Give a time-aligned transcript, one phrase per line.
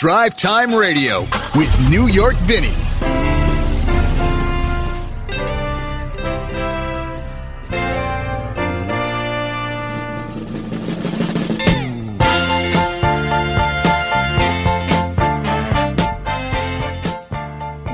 [0.00, 1.20] Drive Time Radio
[1.54, 2.68] with New York Vinnie.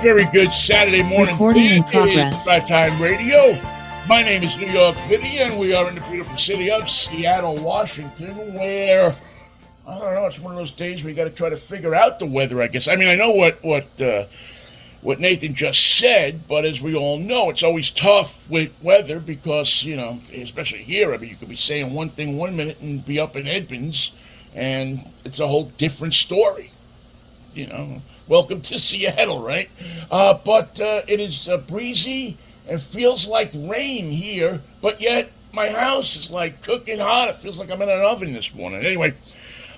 [0.00, 1.32] Very good Saturday morning.
[1.32, 2.45] Recording in progress.
[2.45, 3.61] Drive Time Radio.
[4.07, 7.57] My name is New York Vinnie, and we are in the beautiful city of Seattle,
[7.57, 9.16] Washington, where
[9.87, 10.27] I don't know.
[10.27, 12.61] It's one of those days where you got to try to figure out the weather.
[12.61, 12.89] I guess.
[12.89, 14.27] I mean, I know what what uh,
[15.00, 19.85] what Nathan just said, but as we all know, it's always tough with weather because
[19.85, 21.14] you know, especially here.
[21.14, 24.11] I mean, you could be saying one thing one minute and be up in Edmonds,
[24.54, 26.72] and it's a whole different story.
[27.55, 29.71] You know, welcome to Seattle, right?
[30.11, 35.69] Uh, but uh, it is uh, breezy and feels like rain here, but yet my
[35.69, 37.28] house is like cooking hot.
[37.28, 38.84] It feels like I'm in an oven this morning.
[38.84, 39.14] Anyway.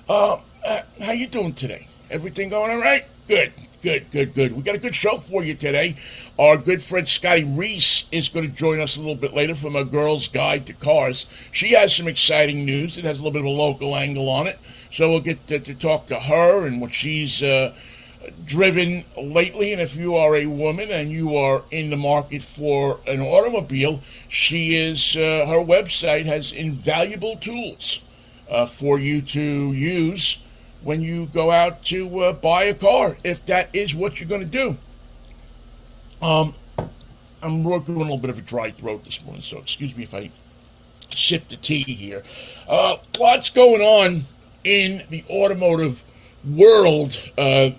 [0.09, 1.85] Uh, uh, how you doing today?
[2.09, 3.05] Everything going all right?
[3.27, 4.53] Good, good, good, good.
[4.53, 5.97] We got a good show for you today.
[6.39, 9.75] Our good friend Scotty Reiss is going to join us a little bit later from
[9.75, 11.27] a girl's guide to cars.
[11.51, 12.97] She has some exciting news.
[12.97, 14.57] It has a little bit of a local angle on it,
[14.91, 17.75] so we'll get to, to talk to her and what she's uh,
[18.43, 19.73] driven lately.
[19.73, 24.01] And if you are a woman and you are in the market for an automobile,
[24.27, 25.15] she is.
[25.15, 27.99] Uh, her website has invaluable tools
[28.49, 30.39] uh, for you to use
[30.81, 34.41] when you go out to uh, buy a car, if that is what you're going
[34.41, 34.77] to do.
[36.21, 36.55] Um,
[37.41, 40.03] I'm working on a little bit of a dry throat this morning, so excuse me
[40.03, 40.31] if I
[41.13, 42.23] sip the tea here.
[42.67, 44.25] Uh, lots going on
[44.63, 46.03] in the automotive
[46.45, 47.71] world uh,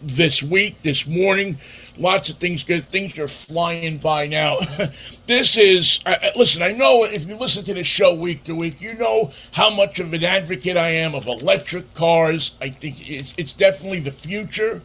[0.00, 1.58] this week, this morning.
[1.96, 2.88] Lots of things good.
[2.88, 4.58] Things are flying by now.
[5.26, 8.80] this is, I- listen, I know if you listen to this show week to week,
[8.80, 12.52] you know how much of an advocate I am of electric cars.
[12.60, 14.82] I think it's, it's definitely the future.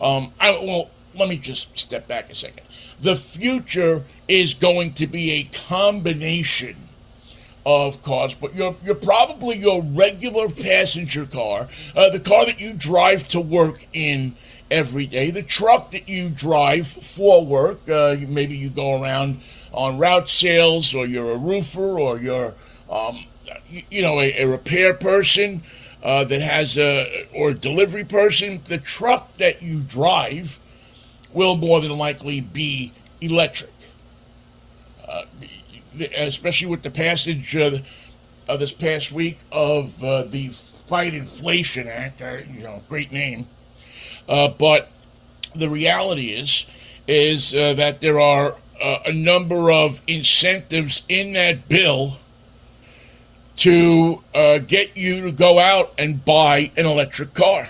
[0.00, 2.62] Um, I, well, let me just step back a second.
[3.00, 6.76] The future is going to be a combination
[7.66, 11.66] of cars, but you're you're probably your regular passenger car,
[11.96, 14.36] uh, the car that you drive to work in
[14.70, 17.88] every day, the truck that you drive for work.
[17.88, 19.40] Uh, maybe you go around
[19.72, 22.54] on route sales, or you're a roofer, or you're
[22.88, 23.26] um,
[23.68, 25.64] you, you know a, a repair person
[26.04, 28.60] uh, that has a or a delivery person.
[28.64, 30.60] The truck that you drive
[31.32, 33.72] will more than likely be electric
[36.00, 37.78] especially with the passage uh,
[38.48, 40.48] of this past week of uh, the
[40.86, 42.22] Fight Inflation Act.
[42.22, 43.48] Uh, you know, great name,
[44.28, 44.90] uh, but
[45.54, 46.66] the reality is
[47.08, 52.18] is uh, that there are uh, a number of incentives in that bill
[53.56, 57.68] to uh, get you to go out and buy an electric car.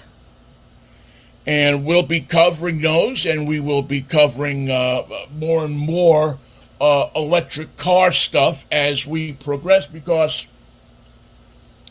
[1.44, 6.38] And we'll be covering those, and we will be covering more and more
[6.80, 10.46] uh, electric car stuff as we progress because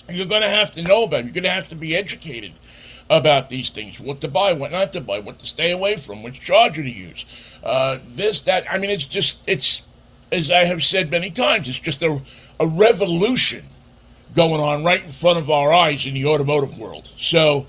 [0.10, 1.26] you're going to have to know about it.
[1.26, 2.54] You're going to have to be educated
[3.10, 6.24] about these things what to buy, what not to buy, what to stay away from,
[6.24, 7.26] which charger to use.
[7.64, 8.72] Uh, this, that.
[8.72, 9.82] I mean, it's just, it's,
[10.32, 12.22] as I have said many times, it's just a,
[12.60, 13.66] a revolution
[14.36, 17.12] going on right in front of our eyes in the automotive world.
[17.18, 17.68] So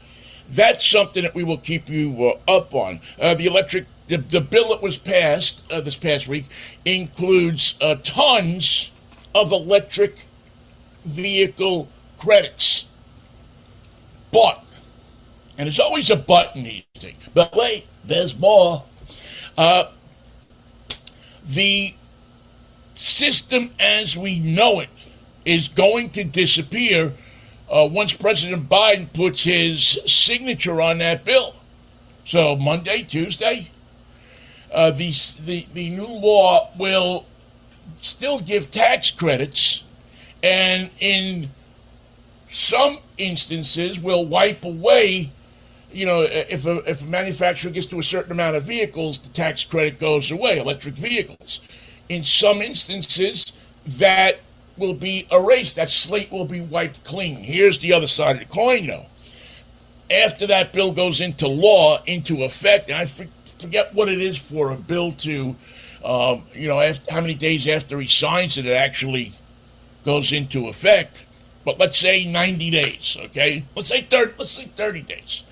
[0.48, 3.00] that's something that we will keep you uh, up on.
[3.20, 6.46] Uh, the electric, the, the bill that was passed uh, this past week
[6.84, 8.90] includes uh, tons
[9.34, 10.26] of electric
[11.04, 12.84] vehicle credits.
[14.30, 14.64] But,
[15.58, 18.84] and there's always a but in these things, but wait, there's more.
[19.56, 19.90] Uh,
[21.44, 21.94] the
[22.94, 24.88] system as we know it
[25.44, 27.14] is going to disappear
[27.70, 31.56] uh, once President Biden puts his signature on that bill.
[32.24, 33.70] So Monday, Tuesday,
[34.76, 35.10] uh, the,
[35.44, 37.24] the the new law will
[38.00, 39.82] still give tax credits,
[40.42, 41.50] and in
[42.50, 45.30] some instances will wipe away.
[45.90, 49.30] You know, if a, if a manufacturer gets to a certain amount of vehicles, the
[49.30, 50.58] tax credit goes away.
[50.58, 51.62] Electric vehicles.
[52.10, 53.54] In some instances,
[53.86, 54.40] that
[54.76, 55.76] will be erased.
[55.76, 57.36] That slate will be wiped clean.
[57.36, 59.06] Here's the other side of the coin, though.
[60.10, 63.06] After that bill goes into law, into effect, and I
[63.58, 65.56] forget what it is for a bill to,
[66.04, 69.32] uh, you know, after, how many days after he signs it, it actually
[70.04, 71.24] goes into effect.
[71.64, 73.64] But let's say 90 days, okay?
[73.74, 75.42] Let's say 30, let's say 30 days.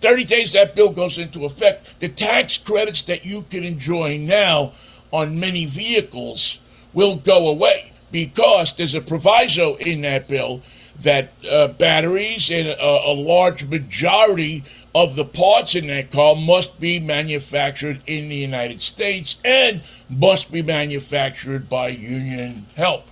[0.00, 2.00] 30 days that bill goes into effect.
[2.00, 4.72] The tax credits that you can enjoy now
[5.10, 6.58] on many vehicles
[6.94, 10.62] will go away because there's a proviso in that bill
[11.02, 14.64] that uh, batteries and a, a large majority
[14.94, 20.50] of the parts in that car must be manufactured in the United States and must
[20.50, 23.06] be manufactured by union help.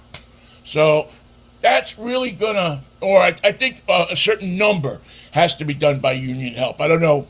[0.65, 1.09] So
[1.61, 5.01] that's really gonna, or I, I think uh, a certain number
[5.33, 6.81] has to be done by union help.
[6.81, 7.29] I don't know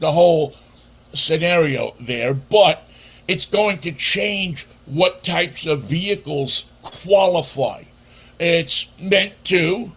[0.00, 0.54] the whole
[1.14, 2.82] scenario there, but
[3.28, 7.84] it's going to change what types of vehicles qualify.
[8.38, 9.92] It's meant to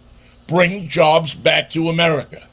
[0.46, 2.46] bring jobs back to America.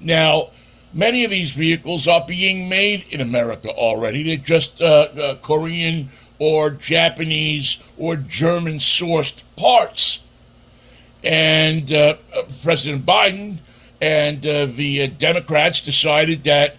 [0.00, 0.50] Now,
[0.92, 4.22] many of these vehicles are being made in America already.
[4.22, 10.20] They're just uh, uh, Korean or Japanese or German sourced parts.
[11.22, 12.16] And uh,
[12.62, 13.58] President Biden
[14.00, 16.76] and uh, the uh, Democrats decided that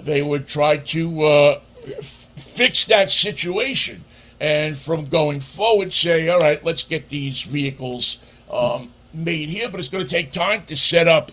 [0.00, 4.04] they would try to uh, f- fix that situation
[4.44, 8.18] and from going forward say, all right, let's get these vehicles
[8.50, 11.32] um, made here, but it's going to take time to set up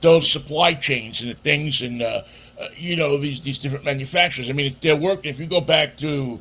[0.00, 2.22] those supply chains and the things and uh,
[2.58, 4.48] uh, you know these these different manufacturers.
[4.48, 5.30] I mean, they're working.
[5.30, 6.40] If you go back to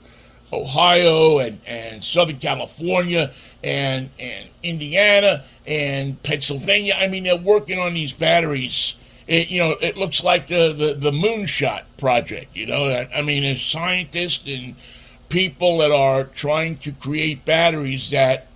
[0.53, 7.93] Ohio and, and Southern California and and Indiana and Pennsylvania, I mean, they're working on
[7.93, 8.95] these batteries.
[9.27, 12.55] It, you know, it looks like the, the, the moonshot project.
[12.55, 14.75] You know, I, I mean, as scientists and
[15.29, 18.47] people that are trying to create batteries that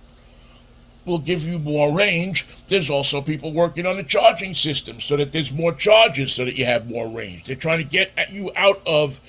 [1.04, 2.46] will give you more range.
[2.68, 6.56] There's also people working on the charging system so that there's more charges so that
[6.56, 7.44] you have more range.
[7.44, 9.20] They're trying to get you out of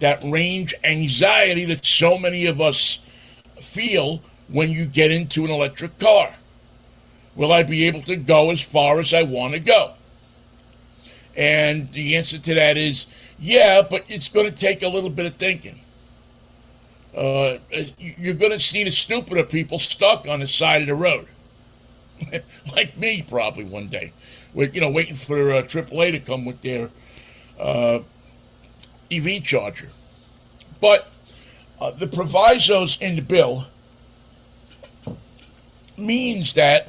[0.00, 2.98] that range anxiety that so many of us
[3.60, 6.34] feel when you get into an electric car.
[7.36, 9.94] Will I be able to go as far as I want to go?
[11.36, 13.06] And the answer to that is
[13.38, 15.80] yeah, but it's going to take a little bit of thinking.
[17.16, 17.58] Uh,
[17.98, 21.26] you're going to see the stupider people stuck on the side of the road,
[22.76, 24.12] like me probably one day,
[24.54, 26.90] with you know waiting for uh, AAA to come with their
[27.58, 28.00] uh,
[29.10, 29.90] EV charger.
[30.80, 31.08] But
[31.80, 33.66] uh, the provisos in the bill
[35.96, 36.88] means that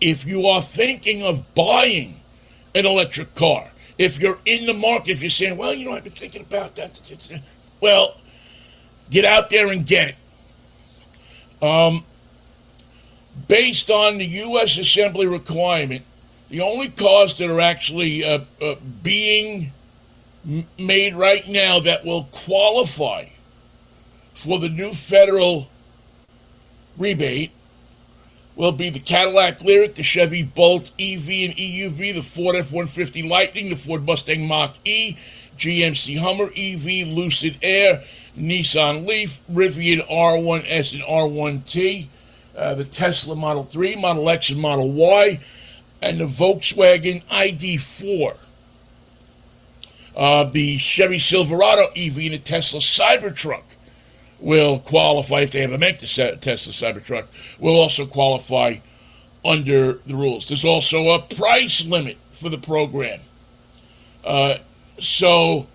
[0.00, 2.20] if you are thinking of buying
[2.74, 6.04] an electric car, if you're in the market, if you're saying, well, you know, I've
[6.04, 6.98] been thinking about that,
[7.80, 8.16] well,
[9.10, 10.16] Get out there and get it.
[11.62, 12.04] Um,
[13.48, 14.78] based on the U.S.
[14.78, 16.04] Assembly requirement,
[16.48, 19.72] the only cars that are actually uh, uh, being
[20.78, 23.26] made right now that will qualify
[24.34, 25.68] for the new federal
[26.96, 27.52] rebate
[28.56, 33.22] will be the Cadillac Lyriq, the Chevy Bolt EV and EUV, the Ford F 150
[33.22, 35.16] Lightning, the Ford Mustang Mach E,
[35.56, 38.02] GMC Hummer EV, Lucid Air,
[38.40, 42.08] Nissan Leaf, Rivian R1S and R1T,
[42.56, 45.40] uh, the Tesla Model 3, Model X, and Model Y,
[46.02, 48.36] and the Volkswagen ID4.
[50.16, 53.76] Uh, the Chevy Silverado EV and the Tesla Cybertruck
[54.40, 57.26] will qualify, if they ever make the Tesla Cybertruck,
[57.58, 58.76] will also qualify
[59.44, 60.48] under the rules.
[60.48, 63.20] There's also a price limit for the program.
[64.24, 64.58] Uh,
[64.98, 65.66] so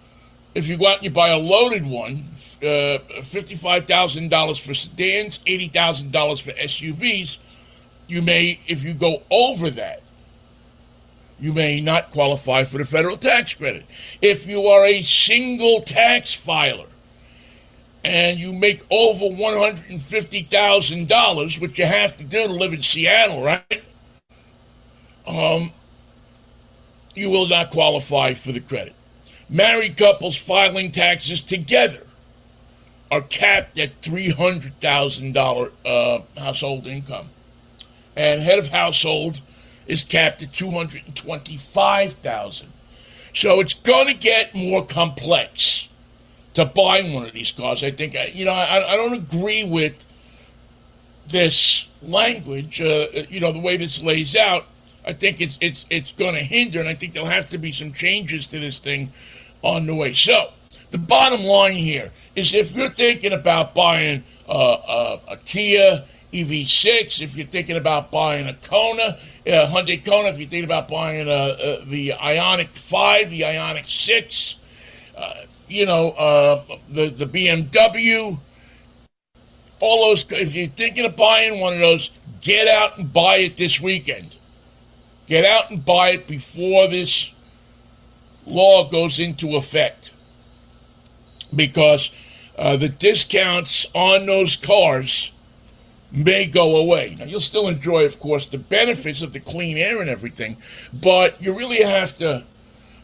[0.56, 2.30] if you go out and you buy a loaded one,
[2.62, 7.38] uh, $55,000 for sedans, $80,000 for SUVs,
[8.08, 10.02] you may, if you go over that,
[11.38, 13.86] you may not qualify for the federal tax credit.
[14.22, 16.88] If you are a single tax filer
[18.06, 23.84] and you make over $150,000, which you have to do to live in Seattle, right?
[25.28, 25.74] Um,
[27.14, 28.96] you will not qualify for the credit.
[29.50, 32.02] Married couples filing taxes together
[33.12, 37.30] are capped at $300,000 uh, household income.
[38.16, 39.42] And head of household
[39.86, 42.74] is capped at 225000
[43.34, 45.88] So it's going to get more complex
[46.56, 47.84] to buy one of these cars.
[47.84, 50.08] I think, you know, I, I don't agree with
[51.28, 54.66] this language, uh, you know, the way this lays out.
[55.08, 57.72] I think it's it's it's going to hinder, and I think there'll have to be
[57.72, 59.12] some changes to this thing
[59.66, 60.14] on the way.
[60.14, 60.52] So
[60.92, 67.22] the bottom line here is if you're thinking about buying a, a, a Kia EV6,
[67.22, 71.28] if you're thinking about buying a Kona, a Hyundai Kona, if you're thinking about buying
[71.28, 74.56] a, a the Ioniq 5, the Ioniq 6,
[75.18, 75.34] uh,
[75.68, 78.38] you know, uh, the, the BMW,
[79.80, 83.58] all those, if you're thinking of buying one of those, get out and buy it
[83.58, 84.36] this weekend.
[85.26, 87.32] Get out and buy it before this
[88.46, 90.12] law goes into effect
[91.54, 92.12] because
[92.58, 95.32] uh, the discounts on those cars
[96.12, 97.16] may go away.
[97.20, 100.58] Now, you'll still enjoy, of course, the benefits of the clean air and everything,
[100.94, 102.46] but you really have to,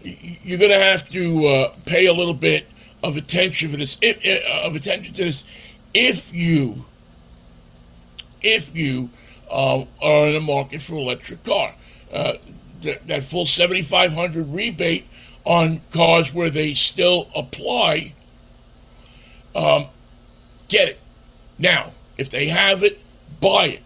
[0.02, 2.68] you're going to have to uh, pay a little bit
[3.04, 5.44] of attention for this, if, uh, of attention to this,
[5.94, 6.86] if you,
[8.42, 9.10] if you
[9.50, 11.76] uh, are in the market for an electric car.
[12.12, 12.36] Uh,
[12.82, 15.08] th- that full 7500 rebate
[15.46, 18.14] on cars where they still apply,
[19.56, 19.88] um,
[20.68, 21.00] get it.
[21.58, 23.00] Now, if they have it,
[23.40, 23.84] buy it.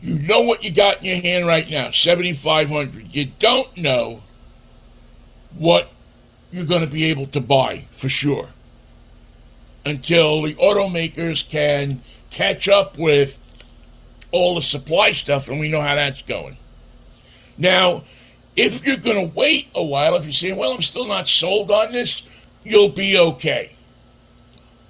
[0.00, 4.22] You know what you got in your hand right now, 7500 You don't know
[5.56, 5.92] what
[6.50, 8.48] you're going to be able to buy for sure
[9.84, 13.38] until the automakers can catch up with
[14.30, 16.56] all the supply stuff, and we know how that's going.
[17.58, 18.04] Now,
[18.56, 21.70] if you're going to wait a while, if you're saying, well, I'm still not sold
[21.70, 22.22] on this,
[22.64, 23.72] you'll be okay.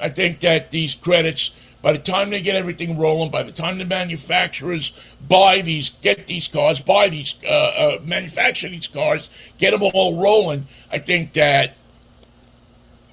[0.00, 3.78] I think that these credits, by the time they get everything rolling, by the time
[3.78, 4.92] the manufacturers
[5.28, 10.20] buy these, get these cars, buy these, uh, uh, manufacture these cars, get them all
[10.20, 11.76] rolling, I think that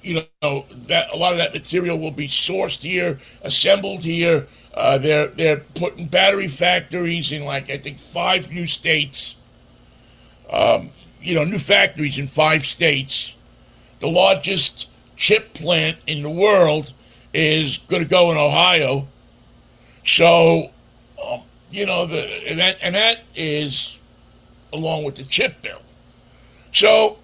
[0.02, 4.48] you know that a lot of that material will be sourced here, assembled here.
[4.72, 9.36] Uh, they're they're putting battery factories in like I think five new states
[10.50, 10.90] um,
[11.22, 13.34] you know, new factories in five states.
[14.00, 16.92] The largest chip plant in the world
[17.34, 19.06] is going to go in Ohio.
[20.04, 20.70] So,
[21.22, 23.98] um, you know, the and that, and that is
[24.72, 25.82] along with the chip bill.
[26.72, 27.18] So,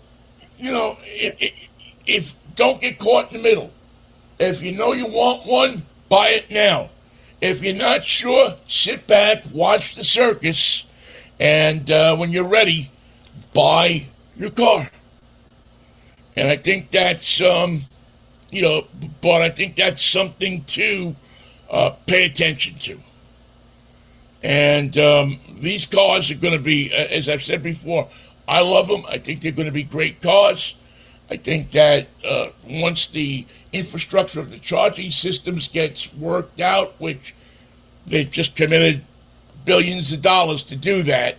[0.58, 1.52] you know, if,
[2.06, 3.70] if don't get caught in the middle.
[4.38, 6.90] If you know you want one, buy it now.
[7.40, 10.84] If you're not sure, sit back, watch the circus,
[11.38, 12.90] and uh, when you're ready,
[13.52, 14.90] buy your car.
[16.36, 17.84] And I think that's, um,
[18.50, 18.86] you know,
[19.22, 21.16] but I think that's something to
[21.70, 23.00] uh, pay attention to.
[24.42, 28.08] And um, these cars are going to be, as I've said before,
[28.46, 29.04] I love them.
[29.08, 30.76] I think they're going to be great cars.
[31.28, 37.34] I think that uh, once the infrastructure of the charging systems gets worked out, which
[38.06, 39.02] they've just committed
[39.64, 41.38] billions of dollars to do that,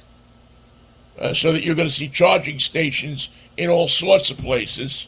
[1.19, 5.07] uh, so that you're going to see charging stations in all sorts of places.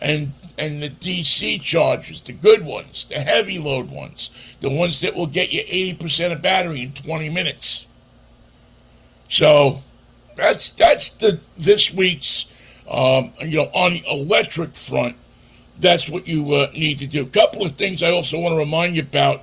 [0.00, 5.14] And and the DC chargers, the good ones, the heavy load ones, the ones that
[5.14, 7.86] will get you 80% of battery in 20 minutes.
[9.28, 9.82] So
[10.36, 12.46] that's that's the this week's
[12.88, 15.16] um, you know on the electric front.
[15.78, 17.22] That's what you uh, need to do.
[17.22, 19.42] A couple of things I also want to remind you about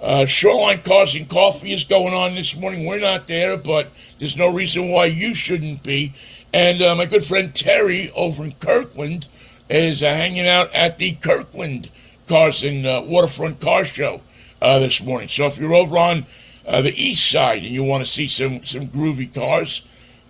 [0.00, 2.86] uh, Shoreline Cars and Coffee is going on this morning.
[2.86, 3.88] We're not there, but
[4.18, 6.14] there's no reason why you shouldn't be.
[6.52, 9.28] And uh, my good friend Terry over in Kirkland
[9.68, 11.90] is uh, hanging out at the Kirkland
[12.26, 14.22] Cars and uh, Waterfront Car Show
[14.62, 15.28] uh, this morning.
[15.28, 16.26] So if you're over on
[16.66, 19.82] uh, the east side and you want to see some, some groovy cars,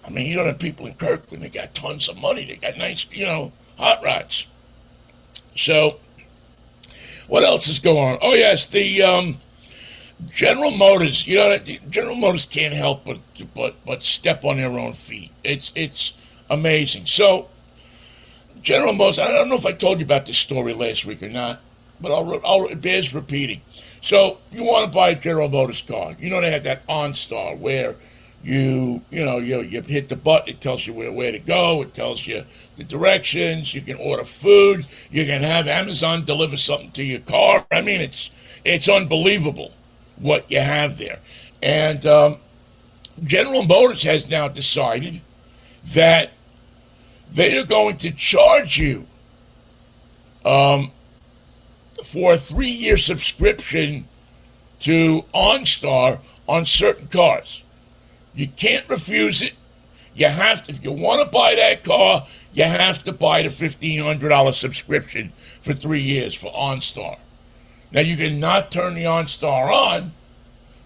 [0.05, 1.45] I mean, you don't have people in Kirkland.
[1.45, 2.45] They got tons of money.
[2.45, 4.47] They got nice, you know, hot rods.
[5.57, 6.01] So,
[7.29, 8.19] what else is going on?
[8.21, 9.03] Oh, yes, the.
[9.03, 9.39] Um,
[10.29, 11.57] General Motors, you know,
[11.89, 13.21] General Motors can't help but
[13.55, 15.31] but but step on their own feet.
[15.45, 16.13] It's it's
[16.49, 17.07] amazing.
[17.07, 17.49] So,
[18.61, 21.29] General Motors, I don't know if I told you about this story last week or
[21.29, 21.61] not,
[22.01, 23.63] but I'll, I'll it bears repeating.
[24.03, 26.15] So, you want to buy a General Motors car?
[26.19, 27.97] You know they have that OnStar where
[28.43, 31.83] you you know you you hit the button, it tells you where where to go,
[31.83, 32.45] it tells you
[32.77, 33.75] the directions.
[33.75, 34.87] You can order food.
[35.11, 37.67] You can have Amazon deliver something to your car.
[37.71, 38.31] I mean, it's
[38.65, 39.73] it's unbelievable
[40.21, 41.21] what you have there.
[41.63, 42.39] And um,
[43.23, 45.21] General Motors has now decided
[45.85, 46.33] that
[47.31, 49.07] they are going to charge you
[50.45, 50.93] um,
[52.05, 54.09] for a three year subscription
[54.81, 57.63] to OnStar on certain cars.
[58.35, 59.55] You can't refuse it.
[60.15, 63.49] You have to, if you want to buy that car, you have to buy the
[63.49, 67.19] $1,500 subscription for three years for OnStar.
[67.93, 70.13] Now you can not turn the OnStar on,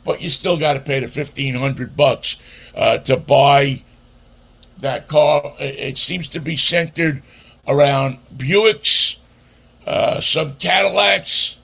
[0.04, 2.36] but you still got to pay the fifteen hundred bucks
[2.74, 3.82] uh, to buy
[4.78, 5.54] that car.
[5.58, 7.22] It seems to be centered
[7.66, 9.16] around Buicks,
[9.86, 11.56] uh, some Cadillacs,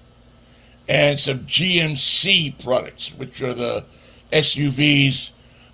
[0.89, 3.85] and some GMC products, which are the
[4.33, 5.31] SUVs.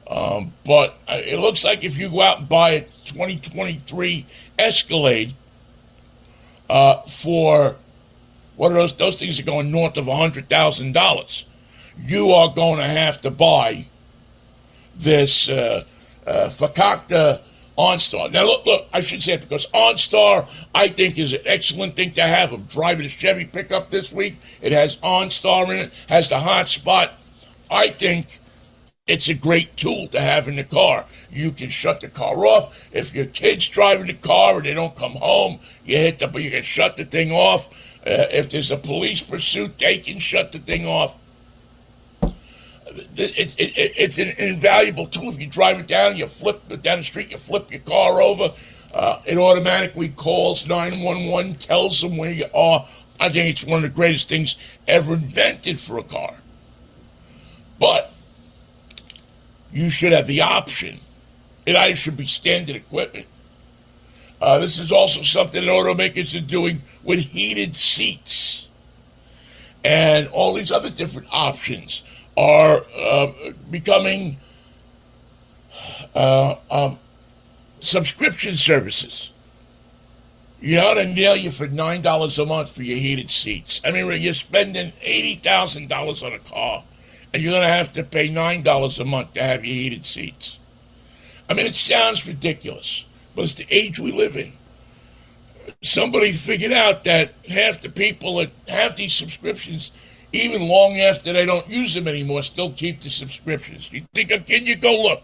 [0.09, 4.27] Um, but uh, it looks like if you go out and buy a 2023
[4.59, 5.35] Escalade
[6.71, 7.77] uh, for
[8.57, 8.95] what are those?
[8.95, 11.45] Those things are going north of hundred thousand dollars.
[11.99, 13.87] You are going to have to buy
[14.97, 15.85] this uh,
[16.27, 17.41] uh, Fakakta
[17.77, 18.33] OnStar.
[18.33, 22.13] Now, look, look, I should say it because OnStar, I think, is an excellent thing
[22.13, 22.53] to have.
[22.53, 24.37] I'm driving a Chevy pickup this week.
[24.63, 27.11] It has OnStar in it, has the hotspot.
[27.71, 28.41] I think
[29.07, 31.05] it's a great tool to have in the car.
[31.31, 32.89] You can shut the car off.
[32.93, 36.51] If your kid's driving the car and they don't come home, you hit the, you
[36.51, 37.69] can shut the thing off.
[38.07, 41.19] Uh, if there's a police pursuit, they can shut the thing off
[43.17, 45.29] it, it, it's an invaluable tool.
[45.31, 48.21] If you drive it down, you flip it down the street, you flip your car
[48.21, 48.53] over,
[48.95, 52.89] uh, it automatically calls 911, tells them where you are.
[53.19, 56.37] I think it's one of the greatest things ever invented for a car.
[57.79, 58.13] But
[59.73, 61.01] you should have the option.
[61.65, 63.27] It either should be standard equipment.
[64.41, 68.67] Uh, this is also something that automakers are doing with heated seats
[69.87, 72.03] and all these other different options
[72.37, 73.29] are uh,
[73.71, 74.37] becoming
[76.13, 76.99] uh, um,
[77.79, 79.31] subscription services.
[80.61, 83.81] You know, to nail you for nine dollars a month for your heated seats.
[83.85, 86.83] I mean, you're spending eighty thousand dollars on a car,
[87.33, 90.05] and you're going to have to pay nine dollars a month to have your heated
[90.05, 90.59] seats.
[91.49, 93.05] I mean, it sounds ridiculous,
[93.45, 94.53] it's the age we live in.
[95.83, 99.93] Somebody figured out that half the people that have these subscriptions
[100.33, 103.91] even long after they don't use them anymore, still keep the subscriptions.
[103.93, 104.77] You think kidding you?
[104.77, 105.23] Go look.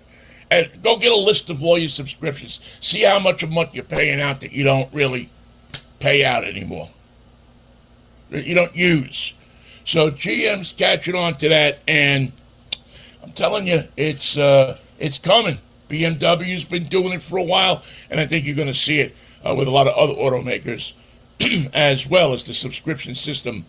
[0.51, 2.61] And go get a list of all your subscriptions.
[2.81, 5.31] See how much a month you're paying out that you don't really
[5.99, 6.91] pay out anymore.
[8.31, 9.35] That you don't use.
[9.85, 12.33] So GM's catching on to that, and
[13.23, 15.59] I'm telling you, it's uh, it's coming.
[15.93, 19.15] BMW's been doing it for a while, and I think you're going to see it
[19.47, 20.93] uh, with a lot of other automakers
[21.75, 23.67] as well as the subscription system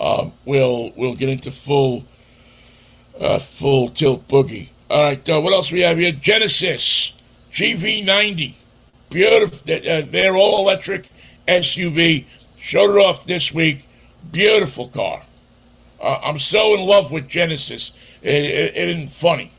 [0.00, 2.04] uh, we'll we'll get into full
[3.20, 4.70] uh, full tilt boogie.
[4.88, 6.10] All right, uh, what else we have here?
[6.10, 7.12] Genesis
[7.52, 8.54] GV90,
[9.10, 9.58] beautiful.
[9.58, 11.08] Uh, they're all electric
[11.46, 12.24] SUV.
[12.58, 13.86] Showed it off this week.
[14.32, 15.22] Beautiful car.
[16.00, 17.92] Uh, I'm so in love with Genesis.
[18.22, 19.52] It, it, it isn't funny.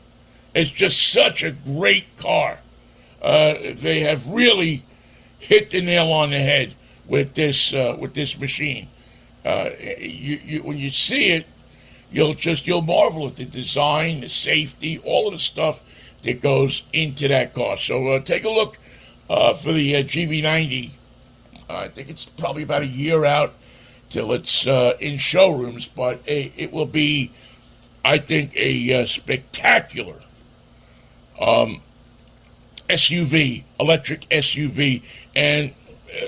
[0.54, 2.60] It's just such a great car.
[3.20, 4.84] Uh, they have really
[5.38, 6.74] hit the nail on the head
[7.06, 8.88] with this uh, with this machine.
[9.44, 11.46] Uh, you, you, when you see it,
[12.10, 15.82] you'll just you'll marvel at the design, the safety, all of the stuff
[16.22, 17.76] that goes into that car.
[17.76, 18.76] So uh, take a look
[19.30, 20.90] uh, for the uh, GV90.
[21.68, 23.54] I think it's probably about a year out
[24.10, 27.32] till it's in showrooms, but it, will be,
[28.04, 30.20] I think, a spectacular
[31.42, 31.82] um,
[32.88, 35.02] SUV, electric SUV,
[35.34, 35.74] and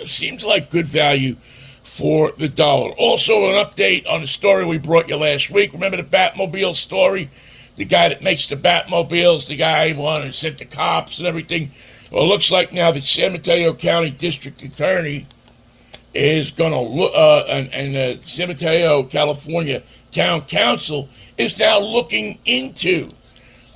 [0.07, 1.37] seems like good value
[1.83, 2.91] for the dollar.
[2.93, 5.73] Also, an update on the story we brought you last week.
[5.73, 7.31] Remember the Batmobile story?
[7.77, 11.27] The guy that makes the Batmobiles, the guy who wanted to send the cops and
[11.27, 11.71] everything.
[12.11, 15.27] Well, it looks like now the San Mateo County District Attorney
[16.15, 21.81] is going to look, uh, and, and the San Mateo, California Town Council is now
[21.81, 23.09] looking into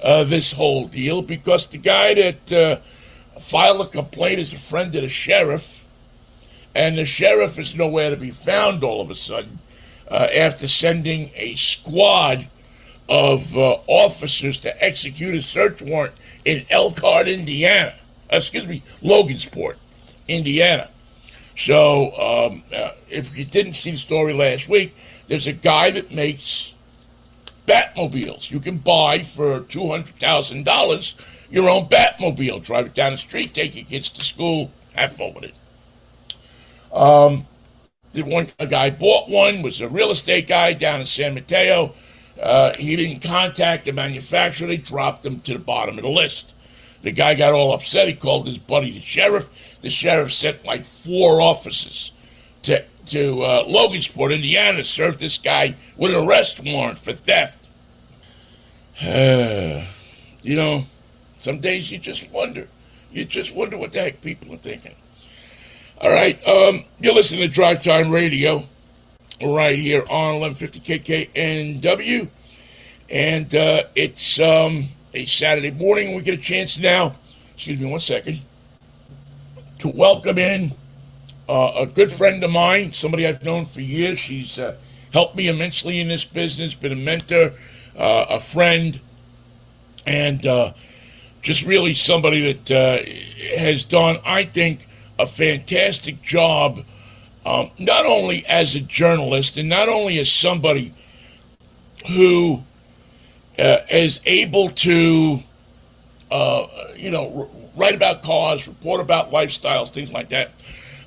[0.02, 4.94] uh, this whole deal because the guy that uh, filed a complaint is a friend
[4.94, 5.84] of the sheriff
[6.74, 9.58] and the sheriff is nowhere to be found all of a sudden
[10.10, 12.48] uh, after sending a squad
[13.08, 17.94] of uh, officers to execute a search warrant in Elkhart, Indiana.
[18.30, 19.76] Excuse me, Logansport,
[20.28, 20.90] Indiana.
[21.56, 24.94] So, um, uh, if you didn't see the story last week,
[25.26, 26.74] there's a guy that makes
[27.68, 28.50] Batmobiles.
[28.50, 31.14] You can buy for $200,000
[31.50, 32.62] your own Batmobile.
[32.64, 35.54] Drive it down the street, take your kids to school, have fun with it.
[36.92, 37.46] Um,
[38.12, 41.94] the one a guy bought one was a real estate guy down in San Mateo.
[42.40, 44.68] Uh, he didn't contact the manufacturer.
[44.68, 46.54] They dropped him to the bottom of the list.
[47.02, 48.08] The guy got all upset.
[48.08, 49.48] He called his buddy the sheriff.
[49.82, 52.12] The sheriff sent like four officers
[52.62, 57.58] to to uh, Logansport, Indiana, served this guy with an arrest warrant for theft.
[60.42, 60.84] you know,
[61.38, 62.68] some days you just wonder.
[63.12, 64.94] You just wonder what the heck people are thinking.
[66.00, 68.66] All right, um, you're listening to Drive Time Radio
[69.42, 72.28] right here on 1150 KKNW.
[73.10, 76.14] And uh, it's um, a Saturday morning.
[76.14, 77.16] We get a chance now,
[77.54, 78.42] excuse me one second,
[79.78, 80.72] to welcome in
[81.48, 84.18] uh, a good friend of mine, somebody I've known for years.
[84.18, 84.76] She's uh,
[85.12, 87.54] helped me immensely in this business, been a mentor,
[87.96, 89.00] uh, a friend,
[90.06, 90.72] and uh,
[91.40, 94.86] just really somebody that uh, has done, I think,
[95.18, 96.84] a fantastic job,
[97.46, 100.94] um, not only as a journalist and not only as somebody
[102.08, 102.62] who
[103.58, 105.42] uh, is able to
[106.98, 110.50] you know, write about cars, report about lifestyles, things like that,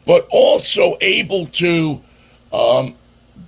[0.06, 2.02] but also able to
[2.52, 2.96] um,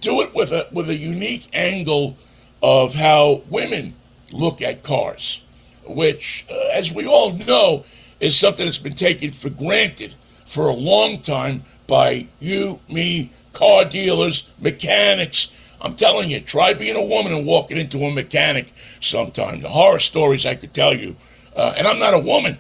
[0.01, 2.17] do it with a with a unique angle
[2.61, 3.93] of how women
[4.31, 5.41] look at cars,
[5.85, 7.85] which, uh, as we all know,
[8.19, 13.85] is something that's been taken for granted for a long time by you, me, car
[13.85, 15.49] dealers, mechanics.
[15.81, 19.61] I'm telling you, try being a woman and walking into a mechanic sometime.
[19.61, 21.17] The horror stories I could tell you.
[21.55, 22.57] Uh, and I'm not a woman,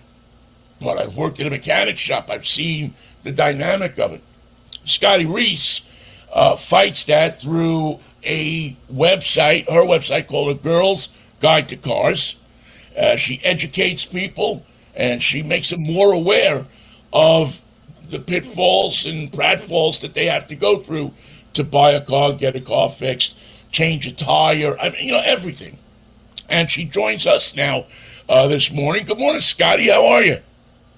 [0.81, 2.29] but I've worked in a mechanic shop.
[2.29, 4.21] I've seen the dynamic of it.
[4.85, 5.81] Scotty Reiss
[6.31, 11.09] uh, fights that through a website, her website called A Girl's
[11.39, 12.35] Guide to Cars.
[12.97, 16.65] Uh, she educates people and she makes them more aware
[17.11, 17.61] of
[18.07, 21.13] the pitfalls and pratfalls that they have to go through
[21.53, 23.35] to buy a car, get a car fixed,
[23.71, 24.77] change a tire.
[24.79, 25.77] I mean, you know, everything.
[26.49, 27.85] And she joins us now
[28.27, 29.05] uh, this morning.
[29.05, 29.89] Good morning, Scotty.
[29.89, 30.41] How are you?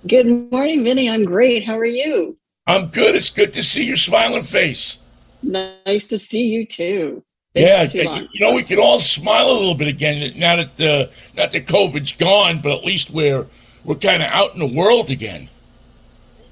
[0.07, 1.09] Good morning, Vinnie.
[1.09, 1.65] I'm great.
[1.65, 2.37] How are you?
[2.67, 3.15] I'm good.
[3.15, 4.99] It's good to see your smiling face.
[5.41, 7.23] Nice to see you too.
[7.55, 11.11] yeah, you, you know we can all smile a little bit again now that uh,
[11.35, 13.47] not that COVID's gone, but at least we're
[13.83, 15.49] we're kind of out in the world again.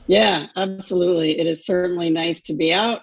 [0.08, 1.40] Yeah, absolutely.
[1.40, 3.02] It is certainly nice to be out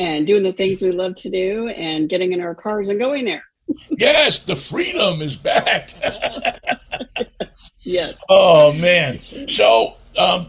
[0.00, 3.24] and doing the things we love to do and getting in our cars and going
[3.24, 3.44] there.
[3.90, 5.90] Yes, the freedom is back.
[7.80, 8.14] yes.
[8.28, 9.20] Oh man.
[9.48, 10.48] So um,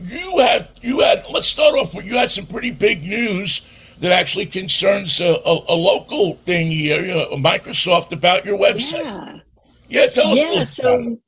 [0.00, 3.60] you had you had let's start off with you had some pretty big news
[4.00, 9.04] that actually concerns a, a, a local thing here, you know, Microsoft about your website.
[9.04, 9.38] Yeah.
[9.88, 10.38] Yeah, tell us.
[10.38, 11.18] Yeah, so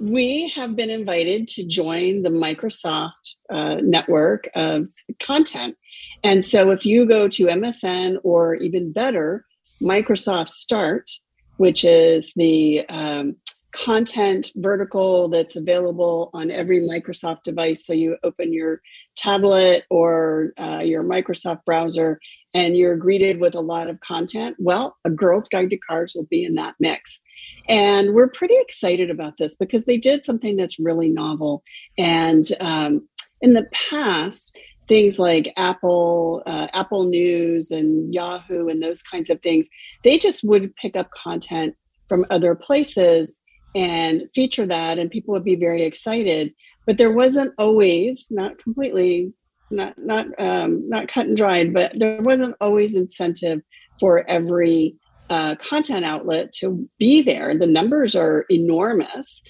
[0.00, 4.88] we have been invited to join the Microsoft uh, network of
[5.20, 5.76] content.
[6.24, 9.44] And so if you go to MSN or even better,
[9.82, 11.10] Microsoft Start,
[11.56, 13.36] which is the um,
[13.72, 17.86] content vertical that's available on every Microsoft device.
[17.86, 18.80] So you open your
[19.16, 22.18] tablet or uh, your Microsoft browser
[22.52, 24.56] and you're greeted with a lot of content.
[24.58, 27.20] Well, a Girl's Guide to Cars will be in that mix.
[27.68, 31.62] And we're pretty excited about this because they did something that's really novel.
[31.96, 33.08] And um,
[33.40, 34.58] in the past,
[34.90, 39.68] things like Apple, uh, Apple News, and Yahoo, and those kinds of things,
[40.02, 41.76] they just would pick up content
[42.08, 43.38] from other places
[43.76, 46.52] and feature that, and people would be very excited.
[46.86, 49.32] But there wasn't always, not completely,
[49.70, 53.60] not not um, not cut and dried, but there wasn't always incentive
[54.00, 54.96] for every
[55.30, 57.56] uh, content outlet to be there.
[57.56, 59.40] The numbers are enormous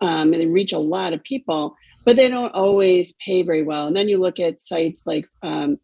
[0.00, 3.86] um, and they reach a lot of people, but they don't always pay very well.
[3.86, 5.78] And then you look at sites like um,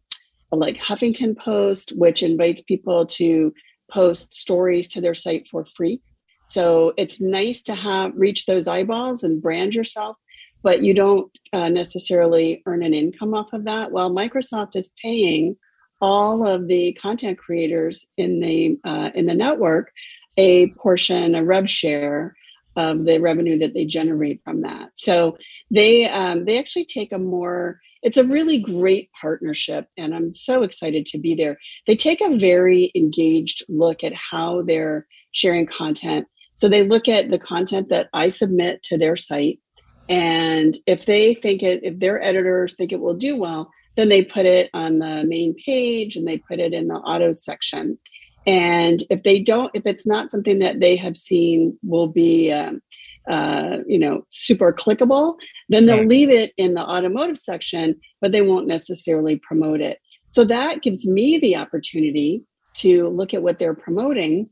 [0.51, 3.53] like Huffington Post, which invites people to
[3.91, 6.01] post stories to their site for free.
[6.47, 10.17] So it's nice to have reach those eyeballs and brand yourself,
[10.63, 13.91] but you don't uh, necessarily earn an income off of that.
[13.91, 15.57] Well, Microsoft is paying
[16.01, 19.91] all of the content creators in the uh, in the network
[20.37, 22.35] a portion, a rev share
[22.75, 24.89] of the revenue that they generate from that.
[24.95, 25.37] So
[25.71, 30.61] they um, they actually take a more it's a really great partnership and i'm so
[30.61, 31.57] excited to be there
[31.87, 37.31] they take a very engaged look at how they're sharing content so they look at
[37.31, 39.59] the content that i submit to their site
[40.07, 44.23] and if they think it if their editors think it will do well then they
[44.23, 47.97] put it on the main page and they put it in the auto section.
[48.45, 52.81] And if they don't, if it's not something that they have seen will be, um,
[53.29, 55.35] uh, you know, super clickable,
[55.69, 59.99] then they'll leave it in the automotive section, but they won't necessarily promote it.
[60.29, 62.43] So that gives me the opportunity
[62.75, 64.49] to look at what they're promoting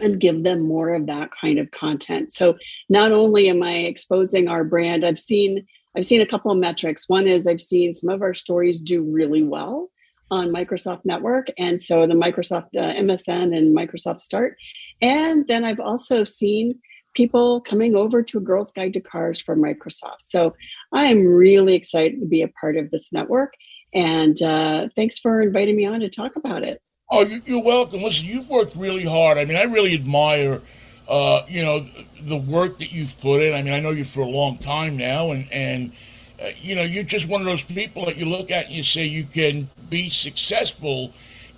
[0.00, 2.32] and give them more of that kind of content.
[2.32, 2.56] So
[2.88, 7.08] not only am I exposing our brand, I've seen I've seen a couple of metrics.
[7.08, 9.90] One is I've seen some of our stories do really well
[10.30, 11.48] on Microsoft Network.
[11.58, 14.56] And so the Microsoft uh, MSN and Microsoft Start.
[15.00, 16.78] And then I've also seen
[17.14, 20.20] people coming over to a Girl's Guide to Cars for Microsoft.
[20.20, 20.54] So
[20.92, 23.54] I am really excited to be a part of this network.
[23.94, 26.82] And uh, thanks for inviting me on to talk about it.
[27.10, 28.02] Oh, you're welcome.
[28.02, 29.38] Listen, you've worked really hard.
[29.38, 30.60] I mean, I really admire
[31.08, 31.86] uh, you know,
[32.20, 33.54] the work that you've put in.
[33.54, 35.92] I mean, I know you for a long time now, and and
[36.42, 38.82] uh, you know, you're just one of those people that you look at and you
[38.82, 41.12] say you can be successful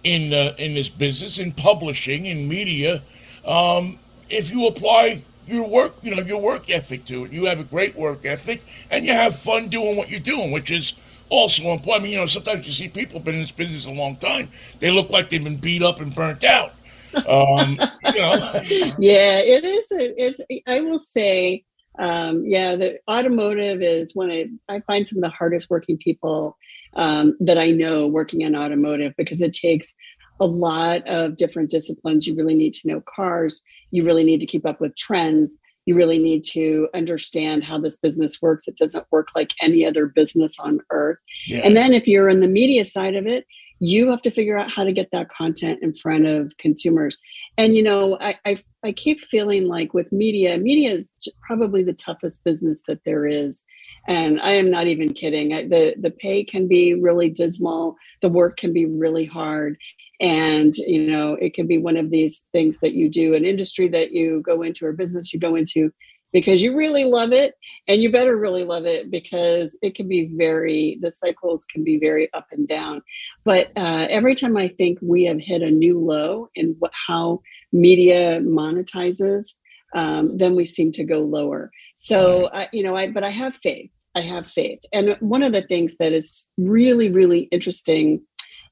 [0.05, 3.03] in uh, in this business, in publishing, in media,
[3.45, 3.99] um,
[4.31, 7.33] if you apply your work, you know, your work ethic to it.
[7.33, 10.71] You have a great work ethic, and you have fun doing what you're doing, which
[10.71, 10.93] is
[11.31, 12.03] also important.
[12.03, 14.51] I mean, you know, sometimes you see people been in this business a long time.
[14.79, 16.75] They look like they've been beat up and burnt out.
[17.15, 18.61] Um, you know.
[18.99, 19.91] yeah, it is.
[19.93, 20.41] A, it's.
[20.67, 21.65] I will say,
[21.99, 26.57] Um, yeah, the automotive is when I, I find some of the hardest working people
[26.95, 29.95] um, that I know working in automotive because it takes
[30.41, 32.27] a lot of different disciplines.
[32.27, 33.63] You really need to know cars.
[33.91, 35.59] You really need to keep up with trends.
[35.87, 38.69] You really need to understand how this business works.
[38.69, 41.19] It doesn't work like any other business on earth.
[41.47, 41.61] Yeah.
[41.65, 43.47] And then if you're in the media side of it,
[43.81, 47.17] you have to figure out how to get that content in front of consumers.
[47.57, 51.09] And you know I, I, I keep feeling like with media media is
[51.47, 53.63] probably the toughest business that there is.
[54.07, 55.53] And i am not even kidding.
[55.53, 57.97] I, the the pay can be really dismal.
[58.23, 59.77] The work can be really hard.
[60.21, 63.89] And you know it can be one of these things that you do an industry
[63.89, 65.93] that you go into or business you go into
[66.33, 67.55] because you really love it
[67.87, 71.99] and you better really love it because it can be very the cycles can be
[71.99, 73.03] very up and down.
[73.45, 77.41] But uh, every time i think we have hit a new low in what, how
[77.73, 79.47] media monetizes
[79.95, 81.71] um, then we seem to go lower.
[81.99, 83.91] So I, you know i but i have faith.
[84.15, 84.81] I have faith.
[84.93, 88.23] And one of the things that is really really interesting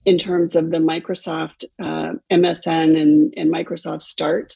[0.05, 4.55] in terms of the microsoft uh, msn and, and microsoft start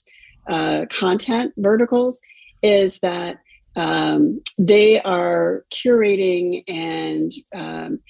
[0.49, 2.21] uh, content verticals
[2.63, 3.39] is that
[3.77, 8.01] um, they are curating and um,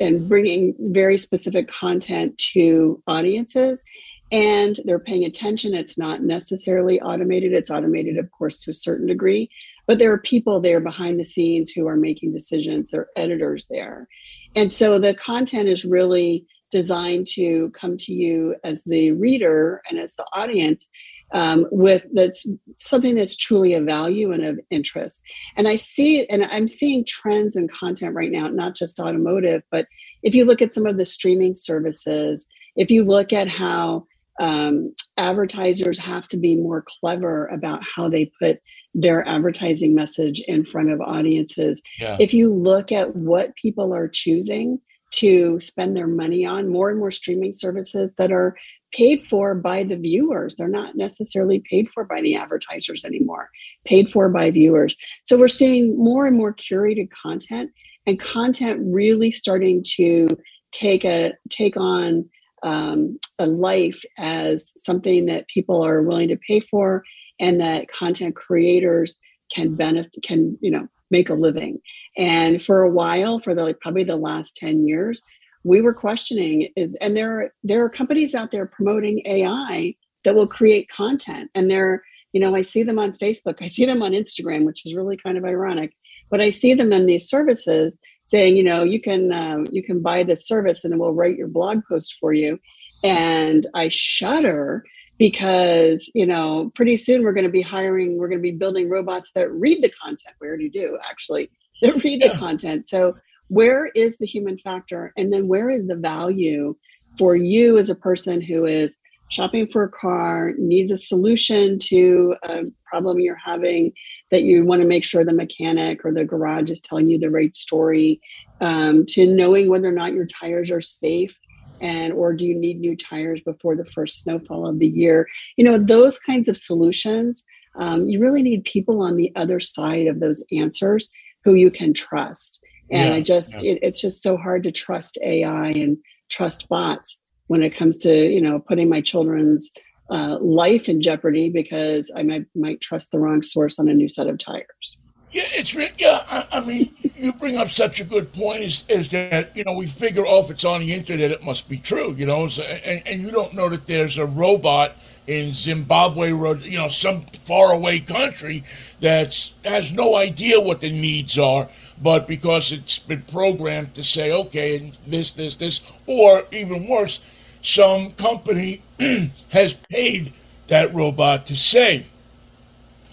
[0.00, 3.84] and bringing very specific content to audiences
[4.32, 5.72] and they're paying attention.
[5.72, 7.52] It's not necessarily automated.
[7.52, 9.50] It's automated of course to a certain degree
[9.86, 12.90] but there are people there behind the scenes who are making decisions.
[12.90, 14.08] There are editors there.
[14.54, 19.98] And so the content is really designed to come to you as the reader and
[19.98, 20.88] as the audience
[21.34, 22.46] um, with that's
[22.78, 25.22] something that's truly a value and of interest.
[25.56, 29.86] And I see, and I'm seeing trends in content right now, not just automotive, but
[30.22, 34.06] if you look at some of the streaming services, if you look at how
[34.40, 38.60] um, advertisers have to be more clever about how they put
[38.92, 41.80] their advertising message in front of audiences.
[42.00, 42.16] Yeah.
[42.18, 44.80] If you look at what people are choosing
[45.16, 48.56] to spend their money on, more and more streaming services that are
[48.92, 50.56] paid for by the viewers.
[50.56, 53.50] They're not necessarily paid for by the advertisers anymore,
[53.84, 54.96] paid for by viewers.
[55.24, 57.70] So we're seeing more and more curated content
[58.06, 60.28] and content really starting to
[60.72, 62.28] take a take on
[62.62, 67.04] um, a life as something that people are willing to pay for
[67.38, 69.16] and that content creators
[69.52, 71.80] can benefit can you know make a living.
[72.16, 75.22] And for a while for the like probably the last 10 years
[75.62, 80.34] we were questioning is and there are there are companies out there promoting ai that
[80.34, 81.50] will create content.
[81.54, 82.02] And they're
[82.32, 85.16] you know i see them on facebook i see them on instagram which is really
[85.16, 85.92] kind of ironic
[86.30, 90.00] but i see them in these services saying you know you can uh, you can
[90.00, 92.58] buy this service and it will write your blog post for you.
[93.02, 94.84] And i shudder
[95.18, 98.88] because you know pretty soon we're going to be hiring we're going to be building
[98.88, 100.34] robots that read the content.
[100.40, 101.50] We already do actually
[101.82, 102.88] that read the content.
[102.88, 103.16] So
[103.48, 105.12] where is the human factor?
[105.16, 106.76] And then where is the value
[107.18, 108.96] for you as a person who is
[109.28, 113.92] shopping for a car needs a solution to a problem you're having
[114.30, 117.30] that you want to make sure the mechanic or the garage is telling you the
[117.30, 118.20] right story
[118.60, 121.38] um, to knowing whether or not your tires are safe
[121.80, 125.64] and or do you need new tires before the first snowfall of the year you
[125.64, 127.42] know those kinds of solutions
[127.76, 131.10] um, you really need people on the other side of those answers
[131.44, 133.72] who you can trust and yeah, I just, yeah.
[133.72, 135.96] it, it's just so hard to trust AI and
[136.30, 139.70] trust bots when it comes to, you know, putting my children's
[140.10, 144.08] uh, life in jeopardy because I might, might trust the wrong source on a new
[144.08, 144.98] set of tires.
[145.34, 146.22] Yeah, it's yeah.
[146.28, 148.62] I, I, mean, you bring up such a good point.
[148.62, 151.68] Is, is that you know we figure, oh, if it's on the internet, it must
[151.68, 152.14] be true.
[152.16, 154.92] You know, so, and, and you don't know that there's a robot
[155.26, 158.62] in Zimbabwe, you know, some faraway country
[159.00, 161.68] that has no idea what the needs are
[162.00, 167.20] but because it's been programmed to say, okay, this, this, this, or even worse,
[167.62, 168.82] some company
[169.50, 170.32] has paid
[170.68, 172.06] that robot to say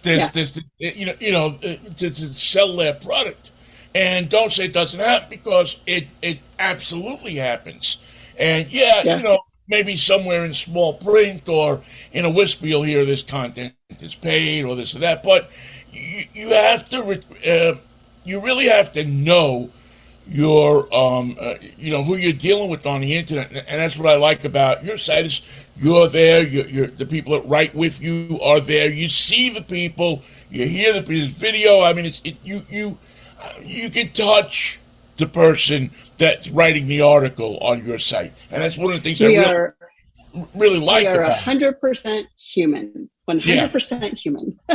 [0.03, 0.91] this, yeah.
[0.91, 3.51] you know, you know, uh, to, to sell their product.
[3.93, 7.97] And don't say it doesn't happen because it it absolutely happens.
[8.37, 11.81] And yeah, yeah, you know, maybe somewhere in small print or
[12.13, 15.23] in a whisper you'll hear this content is paid or this or that.
[15.23, 15.49] But
[15.91, 17.77] you, you have to uh,
[18.23, 19.71] you really have to know
[20.27, 24.13] your um, uh, you know who you're dealing with on the internet, and that's what
[24.13, 25.41] I like about your site is
[25.77, 26.45] you're there.
[26.45, 28.91] You're, you're, the people that write with you are there.
[28.91, 30.21] You see the people.
[30.49, 31.81] You hear the video.
[31.81, 32.97] I mean, it's it, you you
[33.63, 34.79] you can touch
[35.17, 39.21] the person that's writing the article on your site, and that's one of the things
[39.21, 39.75] we I really, are,
[40.53, 41.09] really like.
[41.09, 43.09] We are hundred percent human.
[43.25, 44.59] One hundred percent human.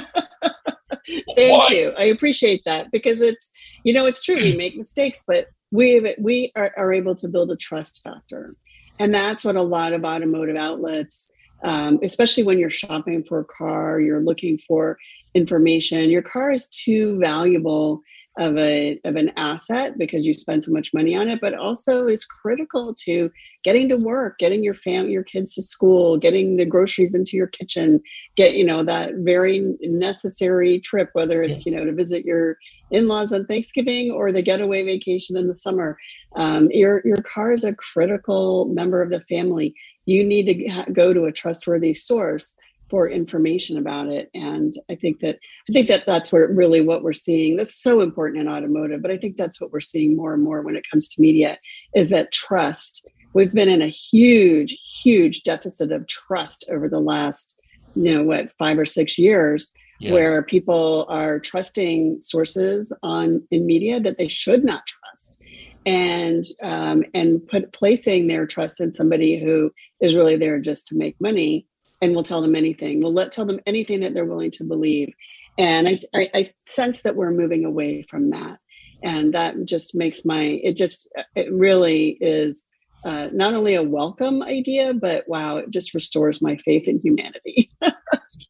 [1.36, 1.68] Thank Why?
[1.70, 1.92] you.
[1.96, 3.50] I appreciate that because it's
[3.84, 4.40] you know it's true.
[4.40, 8.54] We make mistakes, but we we are, are able to build a trust factor,
[8.98, 11.30] and that's what a lot of automotive outlets,
[11.62, 14.98] um, especially when you're shopping for a car, you're looking for
[15.34, 16.10] information.
[16.10, 18.02] Your car is too valuable
[18.38, 22.06] of a of an asset because you spend so much money on it, but also
[22.06, 23.30] is critical to
[23.64, 27.46] getting to work, getting your family, your kids to school, getting the groceries into your
[27.46, 28.00] kitchen,
[28.36, 32.58] get you know that very necessary trip, whether it's you know to visit your
[32.90, 35.98] in-laws on Thanksgiving or the getaway vacation in the summer.
[36.36, 39.74] Um, your your car is a critical member of the family.
[40.04, 42.54] You need to ha- go to a trustworthy source
[42.88, 44.30] for information about it.
[44.34, 48.00] And i think that i think that that's where really what we're seeing that's so
[48.00, 50.84] important in automotive but i think that's what we're seeing more and more when it
[50.90, 51.58] comes to media
[51.94, 53.10] is that trust.
[53.34, 57.60] We've been in a huge huge deficit of trust over the last
[57.94, 60.12] you know what five or six years yeah.
[60.12, 65.40] where people are trusting sources on in media that they should not trust.
[65.84, 69.70] And um, and put placing their trust in somebody who
[70.00, 71.66] is really there just to make money
[72.00, 73.00] and we'll tell them anything.
[73.00, 75.14] We'll let tell them anything that they're willing to believe.
[75.58, 78.58] And I, I, I sense that we're moving away from that.
[79.02, 82.66] And that just makes my, it just, it really is
[83.04, 87.70] uh, not only a welcome idea, but wow, it just restores my faith in humanity.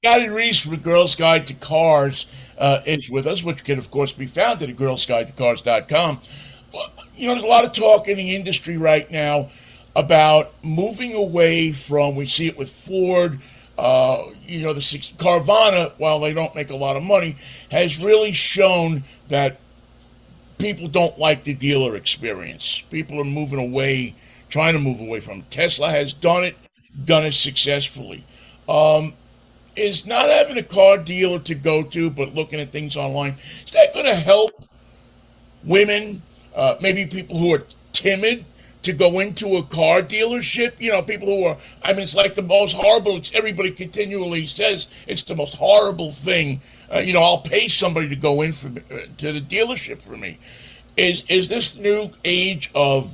[0.02, 2.26] Scotty Reiss from Girls Guide to Cars
[2.58, 6.20] uh, is with us, which can, of course, be found at girlsguidetocars.com.
[7.16, 9.50] You know, there's a lot of talk in the industry right now
[9.96, 13.40] about moving away from, we see it with Ford,
[13.78, 17.36] uh, you know, the Carvana, while they don't make a lot of money,
[17.70, 19.58] has really shown that
[20.58, 22.84] people don't like the dealer experience.
[22.90, 24.14] People are moving away,
[24.50, 25.42] trying to move away from.
[25.44, 26.56] Tesla has done it,
[27.06, 28.22] done it successfully.
[28.68, 29.14] Um,
[29.76, 33.72] is not having a car dealer to go to, but looking at things online, is
[33.72, 34.62] that going to help
[35.64, 36.20] women,
[36.54, 38.44] uh, maybe people who are timid
[38.86, 40.72] to go into a car dealership.
[40.80, 44.88] You know, people who are, I mean, it's like the most horrible, everybody continually says
[45.06, 46.62] it's the most horrible thing.
[46.92, 50.16] Uh, you know, I'll pay somebody to go in for, uh, to the dealership for
[50.16, 50.38] me.
[50.96, 53.12] Is, is this new age of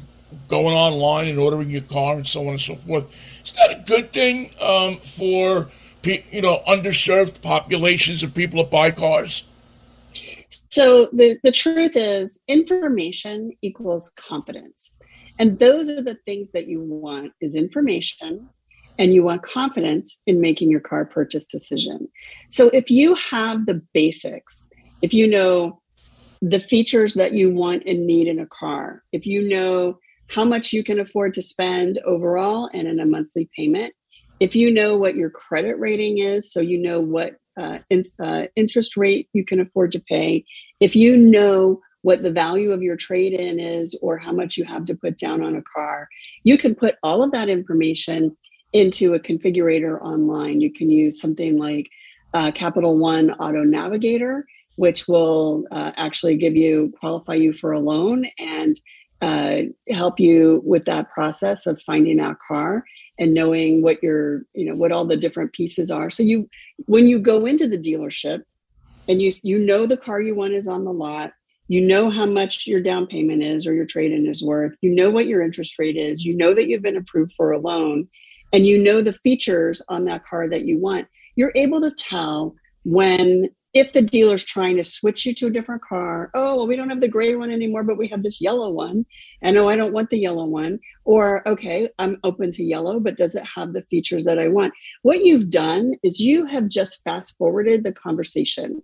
[0.48, 3.04] going online and ordering your car and so on and so forth,
[3.44, 5.70] is that a good thing um, for,
[6.04, 9.44] you know, underserved populations of people that buy cars?
[10.70, 15.02] So the, the truth is information equals confidence.
[15.38, 18.49] And those are the things that you want is information
[18.99, 22.09] and you want confidence in making your car purchase decision.
[22.51, 24.68] So if you have the basics,
[25.01, 25.81] if you know
[26.40, 30.73] the features that you want and need in a car, if you know how much
[30.73, 33.95] you can afford to spend overall and in a monthly payment,
[34.40, 38.45] if you know what your credit rating is, so you know what uh, in, uh,
[38.57, 40.45] interest rate you can afford to pay,
[40.81, 44.65] if you know what the value of your trade in is or how much you
[44.65, 46.09] have to put down on a car.
[46.45, 48.37] You can put all of that information
[48.73, 50.61] into a configurator online.
[50.61, 51.88] You can use something like
[52.35, 57.81] uh, Capital One Auto Navigator, which will uh, actually give you qualify you for a
[57.81, 58.81] loan and
[59.21, 62.85] uh, help you with that process of finding that car
[63.19, 66.49] and knowing what your you know what all the different pieces are so you
[66.87, 68.43] when you go into the dealership
[69.09, 71.33] and you you know the car you want is on the lot
[71.72, 74.74] you know how much your down payment is or your trade in is worth.
[74.82, 76.22] You know what your interest rate is.
[76.22, 78.08] You know that you've been approved for a loan
[78.52, 81.08] and you know the features on that car that you want.
[81.35, 82.54] You're able to tell
[82.85, 86.76] when if the dealer's trying to switch you to a different car oh well we
[86.76, 89.06] don't have the gray one anymore but we have this yellow one
[89.40, 93.16] and oh, i don't want the yellow one or okay i'm open to yellow but
[93.16, 94.74] does it have the features that i want?
[95.02, 98.82] What you've done is you have just fast forwarded the conversation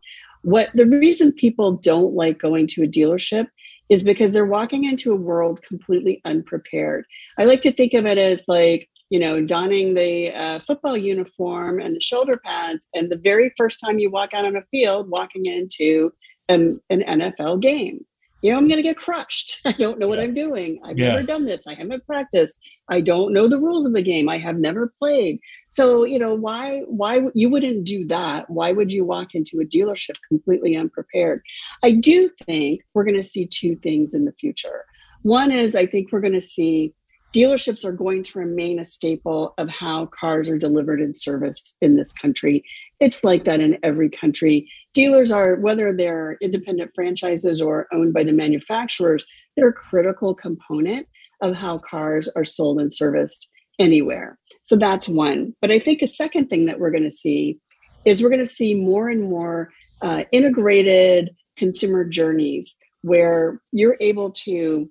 [0.49, 3.49] what the reason people don't like going to a dealership
[3.91, 7.05] is because they're walking into a world completely unprepared.
[7.39, 11.81] I like to think of it as like, you know, donning the uh, football uniform
[11.81, 15.11] and the shoulder pads, and the very first time you walk out on a field,
[15.11, 16.13] walking into
[16.49, 18.07] an, an NFL game
[18.43, 19.61] you know, I'm going to get crushed.
[19.65, 20.81] I don't know what I'm doing.
[20.85, 21.09] I've yeah.
[21.09, 21.67] never done this.
[21.67, 22.59] I haven't practiced.
[22.89, 24.29] I don't know the rules of the game.
[24.29, 25.41] I have never played.
[25.69, 28.49] So, you know, why, why you wouldn't do that?
[28.49, 31.43] Why would you walk into a dealership completely unprepared?
[31.83, 34.85] I do think we're going to see two things in the future.
[35.23, 36.95] One is I think we're going to see
[37.35, 41.97] dealerships are going to remain a staple of how cars are delivered and serviced in
[41.97, 42.65] this country.
[43.01, 48.25] It's like that in every country dealers are, whether they're independent franchises or owned by
[48.25, 49.25] the manufacturers,
[49.57, 51.07] they're a critical component
[51.43, 54.39] of how cars are sold and serviced anywhere.
[54.65, 55.55] So that's one.
[55.61, 57.59] But I think a second thing that we're going to see
[58.05, 59.71] is we're going to see more and more
[60.03, 64.89] uh, integrated consumer journeys where you're able to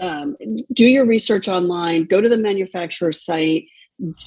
[0.00, 0.36] um,
[0.72, 3.64] do your research online, go to the manufacturer site,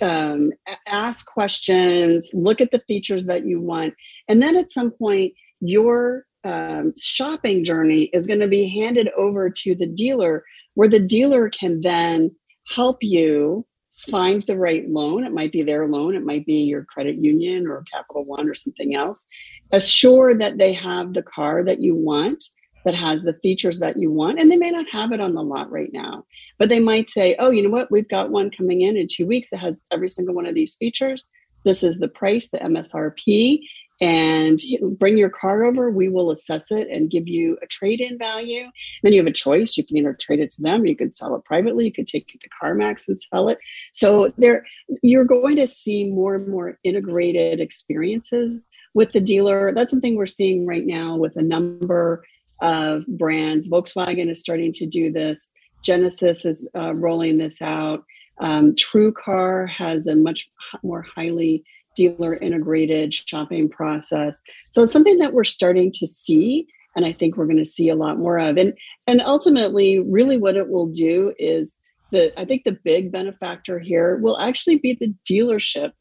[0.01, 0.51] um,
[0.87, 3.93] ask questions, look at the features that you want,
[4.27, 9.49] and then at some point, your um, shopping journey is going to be handed over
[9.49, 10.43] to the dealer,
[10.73, 12.31] where the dealer can then
[12.67, 13.65] help you
[13.97, 15.25] find the right loan.
[15.25, 18.55] It might be their loan, it might be your credit union or Capital One or
[18.55, 19.25] something else.
[19.71, 22.43] Assure that they have the car that you want
[22.85, 24.39] that has the features that you want.
[24.39, 26.25] And they may not have it on the lot right now,
[26.57, 27.91] but they might say, oh, you know what?
[27.91, 30.75] We've got one coming in in two weeks that has every single one of these
[30.75, 31.25] features.
[31.65, 33.61] This is the price, the MSRP,
[34.01, 34.59] and
[34.97, 35.91] bring your car over.
[35.91, 38.65] We will assess it and give you a trade in value.
[39.03, 39.75] Then you have a choice.
[39.75, 42.33] You can either trade it to them, you could sell it privately, you could take
[42.33, 43.59] it to CarMax and sell it.
[43.91, 44.65] So there,
[45.03, 49.73] you're going to see more and more integrated experiences with the dealer.
[49.75, 52.23] That's something we're seeing right now with a number
[52.61, 53.69] of brands.
[53.69, 55.49] Volkswagen is starting to do this.
[55.83, 58.03] Genesis is uh, rolling this out.
[58.39, 60.49] Um, TrueCar has a much
[60.83, 61.63] more highly
[61.95, 64.39] dealer integrated shopping process.
[64.71, 67.89] So it's something that we're starting to see and I think we're going to see
[67.89, 68.57] a lot more of.
[68.57, 68.73] And
[69.07, 71.77] and ultimately really what it will do is
[72.11, 75.91] the I think the big benefactor here will actually be the dealership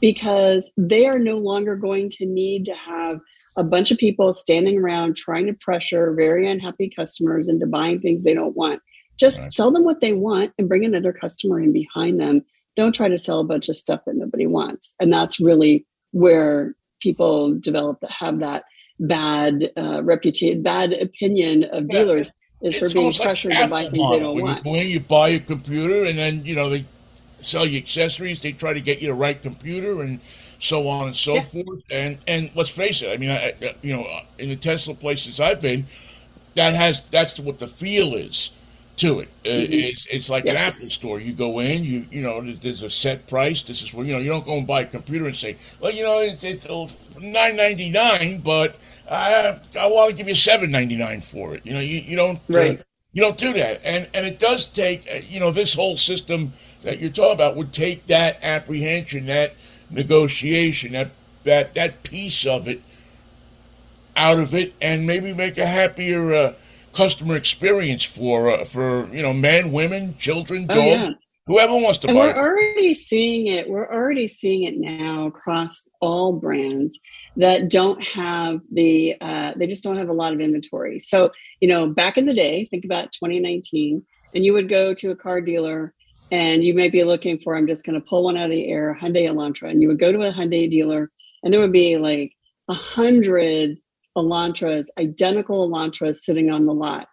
[0.00, 3.20] because they are no longer going to need to have
[3.56, 8.24] a bunch of people standing around trying to pressure very unhappy customers into buying things
[8.24, 8.80] they don't want.
[9.18, 9.52] Just right.
[9.52, 12.42] sell them what they want and bring another customer in behind them.
[12.76, 14.94] Don't try to sell a bunch of stuff that nobody wants.
[14.98, 18.64] And that's really where people develop that have that
[18.98, 23.82] bad uh, reputation, bad opinion of dealers yeah, is for being pressured like to buy
[23.82, 24.64] things they don't when want.
[24.64, 26.86] You when you buy a computer and then you know they
[27.42, 30.20] sell you accessories, they try to get you the right computer and
[30.62, 31.42] so on and so yeah.
[31.42, 31.84] forth.
[31.90, 35.60] And and let's face it, I mean, I, you know, in the Tesla places I've
[35.60, 35.86] been,
[36.54, 38.50] that has that's what the feel is
[38.98, 39.28] to it.
[39.44, 39.72] Uh, mm-hmm.
[39.72, 40.52] It's it's like yeah.
[40.52, 41.20] an Apple store.
[41.20, 43.62] You go in, you you know, there's, there's, a set price.
[43.62, 45.92] This is where you know you don't go and buy a computer and say, well,
[45.92, 46.66] you know, it's it's
[47.18, 48.76] nine ninety nine, but
[49.10, 51.66] I I want to give you seven ninety nine for it.
[51.66, 52.80] You know, you you don't uh, right.
[52.80, 52.82] Uh,
[53.14, 56.52] you don't do that, and and it does take uh, you know this whole system
[56.82, 59.54] that you're talking about would take that apprehension that
[59.92, 61.10] negotiation, that
[61.44, 62.82] that that piece of it
[64.16, 66.54] out of it, and maybe make a happier uh,
[66.92, 71.10] customer experience for uh, for you know men, women, children, dogs, oh, yeah.
[71.46, 72.26] whoever wants to and buy.
[72.26, 73.68] We're already seeing it.
[73.68, 76.98] We're already seeing it now across all brands
[77.36, 80.98] that don't have the uh, they just don't have a lot of inventory.
[80.98, 81.30] So
[81.60, 85.16] you know, back in the day, think about 2019, and you would go to a
[85.16, 85.94] car dealer
[86.32, 88.68] and you may be looking for i'm just going to pull one out of the
[88.68, 91.10] air hyundai elantra and you would go to a hyundai dealer
[91.44, 92.32] and there would be like
[92.68, 93.78] a hundred
[94.16, 97.08] elantras identical elantras sitting on the lot.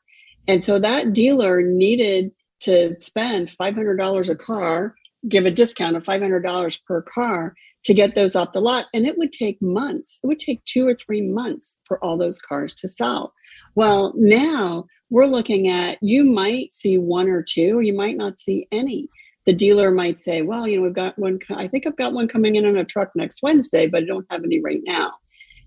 [0.48, 4.96] And so that dealer needed to spend $500 a car
[5.28, 7.54] give a discount of $500 per car
[7.84, 10.20] to get those off the lot and it would take months.
[10.24, 13.34] It would take two or three months for all those cars to sell.
[13.76, 18.40] Well now we're looking at you might see one or two, or you might not
[18.40, 19.10] see any.
[19.46, 22.28] The dealer might say, well, you know, we've got one, I think I've got one
[22.28, 25.14] coming in on a truck next Wednesday, but I don't have any right now.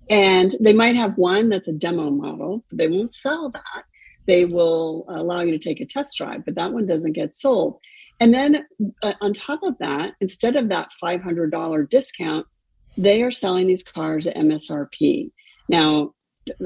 [0.09, 3.84] And they might have one that's a demo model, but they won't sell that.
[4.26, 7.78] They will allow you to take a test drive, but that one doesn't get sold.
[8.20, 8.66] And then
[9.03, 12.47] uh, on top of that, instead of that $500 discount,
[12.97, 15.32] they are selling these cars at MSRP.
[15.68, 16.12] Now,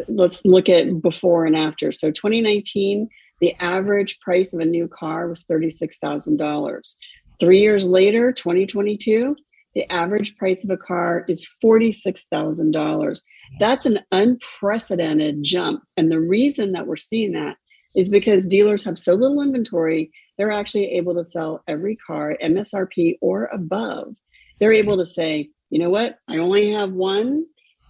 [0.08, 1.92] let's look at before and after.
[1.92, 3.08] So 2019,
[3.40, 6.94] the average price of a new car was $36,000.
[7.38, 9.36] Three years later, 2022,
[9.74, 13.20] the average price of a car is $46,000.
[13.60, 15.82] That's an unprecedented jump.
[15.98, 17.56] And the reason that we're seeing that
[17.94, 23.16] is because dealers have so little inventory, they're actually able to sell every car MSRP
[23.20, 24.14] or above.
[24.60, 27.44] They're able to say, you know what, I only have one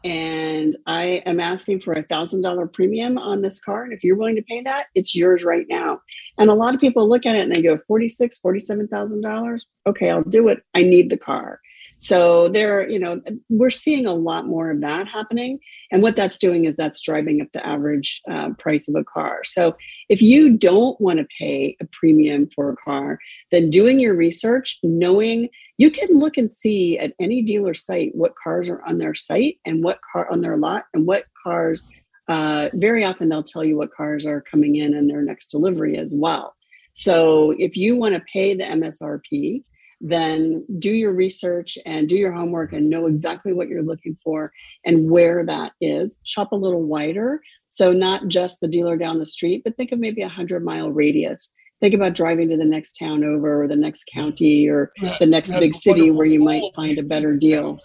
[0.06, 3.82] and I am asking for a thousand dollar premium on this car.
[3.82, 6.00] And if you're willing to pay that, it's yours right now.
[6.38, 9.66] And a lot of people look at it and they go, 46, 47,000 dollars.
[9.84, 10.62] Okay, I'll do it.
[10.74, 11.60] I need the car.
[11.98, 15.58] So there, you know, we're seeing a lot more of that happening.
[15.90, 19.40] And what that's doing is that's driving up the average uh, price of a car.
[19.44, 19.76] So
[20.08, 23.18] if you don't want to pay a premium for a car,
[23.50, 28.34] then doing your research, knowing you can look and see at any dealer site what
[28.42, 31.84] cars are on their site and what car on their lot and what cars
[32.28, 35.96] uh, very often they'll tell you what cars are coming in in their next delivery
[35.96, 36.54] as well
[36.92, 39.62] so if you want to pay the msrp
[40.00, 44.52] then do your research and do your homework and know exactly what you're looking for
[44.84, 46.18] and where that is.
[46.24, 47.40] Shop a little wider.
[47.70, 50.90] So, not just the dealer down the street, but think of maybe a 100 mile
[50.90, 51.50] radius.
[51.80, 55.50] Think about driving to the next town over or the next county or the next
[55.50, 57.80] big city where you might find a better deal.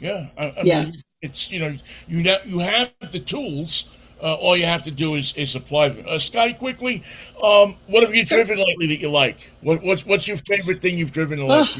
[0.00, 0.26] Yeah.
[0.36, 0.80] I, I yeah.
[0.82, 1.76] Mean, it's, you know,
[2.08, 3.84] you, you have the tools
[4.22, 5.88] uh, all you have to do is, is apply.
[6.06, 7.02] Uh, Scotty, quickly,
[7.42, 9.50] um, what have you driven lately that you like?
[9.60, 11.78] What, what's what's your favorite thing you've driven the last?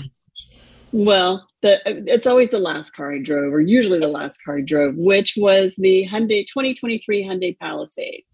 [0.92, 4.60] well, the, it's always the last car I drove, or usually the last car I
[4.62, 8.24] drove, which was the Hyundai 2023 Hyundai Palisade.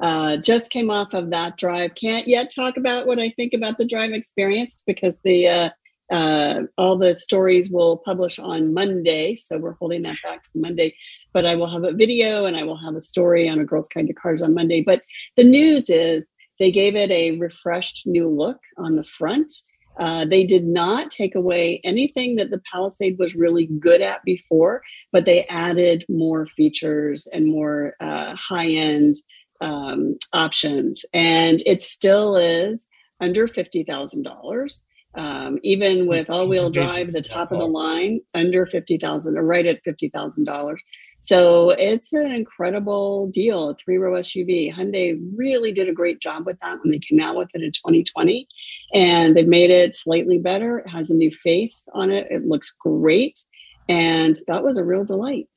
[0.00, 1.94] Uh, just came off of that drive.
[1.94, 5.72] Can't yet talk about what I think about the drive experience because the
[6.12, 10.94] uh, all the stories will publish on Monday, so we're holding that back to Monday.
[11.32, 13.88] But I will have a video and I will have a story on a Girls
[13.88, 14.82] Guide to Cars on Monday.
[14.82, 15.02] But
[15.38, 16.28] the news is
[16.60, 19.50] they gave it a refreshed new look on the front.
[19.98, 24.82] Uh, they did not take away anything that the Palisade was really good at before,
[25.12, 29.16] but they added more features and more uh, high end
[29.62, 31.04] um, options.
[31.14, 32.86] And it still is
[33.18, 34.80] under $50,000
[35.14, 39.66] um, even with all-wheel drive, the top of the line, under fifty thousand, or right
[39.66, 40.80] at fifty thousand dollars.
[41.20, 44.74] So it's an incredible deal, a three-row SUV.
[44.74, 47.70] Hyundai really did a great job with that when they came out with it in
[47.70, 48.48] 2020,
[48.92, 50.78] and they've made it slightly better.
[50.78, 52.26] It has a new face on it.
[52.30, 53.44] It looks great,
[53.88, 55.48] and that was a real delight.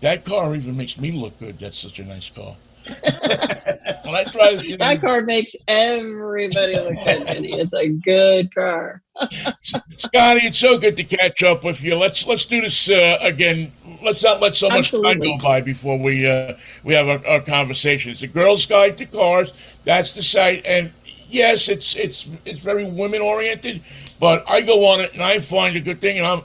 [0.00, 1.58] That car even makes me look good.
[1.58, 2.56] That's such a nice car.
[4.08, 4.24] when I
[4.78, 7.52] that car makes everybody look good, Vinnie.
[7.52, 9.02] It's a good car.
[9.98, 11.96] Scotty, it's so good to catch up with you.
[11.96, 13.72] Let's let's do this uh, again.
[14.02, 15.12] Let's not let so much Absolutely.
[15.12, 18.12] time go by before we uh, we have our, our conversation.
[18.12, 19.52] It's a girl's guide to cars.
[19.84, 20.92] That's the site, and
[21.28, 23.82] yes, it's it's it's very women oriented.
[24.20, 26.42] But I go on it and I find a good thing, and I'm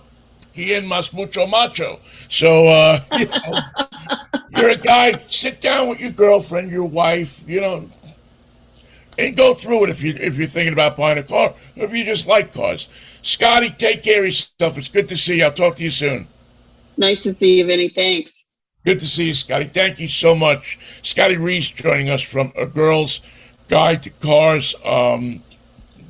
[0.54, 2.00] quien más mucho macho.
[2.30, 3.60] So uh, you know,
[4.56, 5.24] you're a guy.
[5.28, 7.44] Sit down with your girlfriend, your wife.
[7.48, 7.90] You know,
[9.18, 11.94] and go through it if you if you're thinking about buying a car, or if
[11.94, 12.90] you just like cars.
[13.22, 14.78] Scotty, take care of yourself.
[14.78, 15.46] It's good to see you.
[15.46, 16.28] I'll talk to you soon.
[16.98, 17.90] Nice to see you, Vinnie.
[17.90, 18.50] Thanks.
[18.86, 19.66] Good to see you, Scotty.
[19.66, 20.78] Thank you so much.
[21.04, 23.22] Scotty Reiss joining us from A Girl's
[23.70, 24.76] Guide to Cars.
[24.84, 25.42] Um,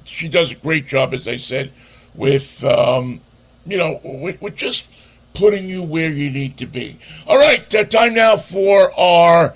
[0.05, 1.71] she does a great job, as I said,
[2.15, 3.21] with, um,
[3.65, 4.87] you know, with, with just–
[5.33, 6.99] putting you where you need to be.
[7.27, 9.55] All right, uh, time now for our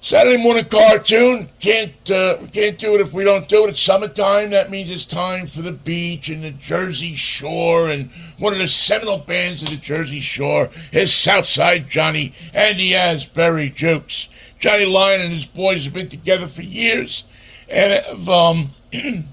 [0.00, 1.48] Saturday morning cartoon.
[1.60, 3.70] Can't uh, can't do it if we don't do it.
[3.70, 4.50] It's summertime.
[4.50, 7.88] That means it's time for the beach and the Jersey Shore.
[7.88, 12.96] And one of the seminal bands of the Jersey Shore is Southside Johnny and the
[12.96, 14.28] Asbury Jukes.
[14.58, 17.22] Johnny Lyon and his boys have been together for years
[17.68, 18.70] and have um,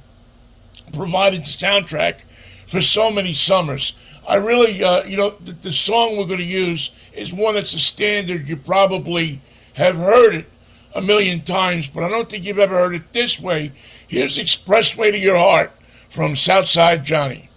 [0.93, 2.20] provided the soundtrack
[2.68, 3.93] for so many summers.
[4.30, 7.73] I really, uh, you know, the, the song we're going to use is one that's
[7.73, 8.47] a standard.
[8.47, 9.41] You probably
[9.73, 10.45] have heard it
[10.93, 13.71] a million times, but I don't think you've ever heard it this way.
[14.07, 15.71] Here's Expressway to Your Heart
[16.09, 17.49] from Southside Johnny.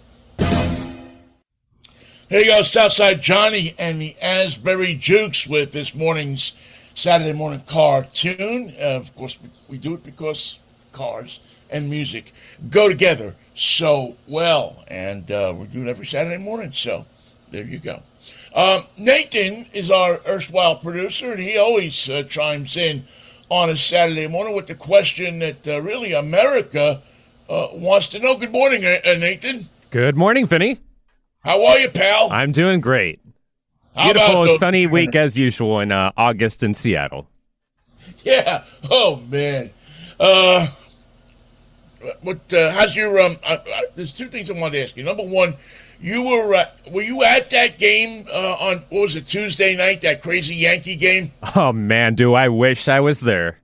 [2.27, 6.53] Here you go, Southside Johnny and the Asbury Jukes with this morning's
[6.95, 8.73] Saturday morning cartoon.
[8.79, 10.57] Uh, of course, we do it because
[10.91, 11.39] cars
[11.73, 12.31] and music
[12.69, 14.83] go together so well.
[14.87, 16.71] And uh, we do it every Saturday morning.
[16.73, 17.05] So
[17.51, 18.01] there you go.
[18.55, 23.05] Um, Nathan is our erstwhile producer, and he always uh, chimes in
[23.49, 27.01] on a Saturday morning with the question that uh, really America
[27.49, 28.37] uh, wants to know.
[28.37, 29.69] Good morning, uh, Nathan.
[29.89, 30.79] Good morning, Vinnie.
[31.43, 32.31] How are you, pal?
[32.31, 33.19] I'm doing great.
[33.95, 37.27] How Beautiful sunny week as usual in uh, August in Seattle.
[38.23, 38.63] Yeah.
[38.89, 39.71] Oh man.
[40.19, 40.69] Uh,
[42.21, 42.53] what?
[42.53, 43.19] Uh, how's your?
[43.19, 45.03] Um, uh, uh, there's two things I wanted to ask you.
[45.03, 45.55] Number one,
[45.99, 50.01] you were uh, were you at that game uh, on what was it Tuesday night?
[50.01, 51.31] That crazy Yankee game.
[51.55, 53.57] Oh man, do I wish I was there.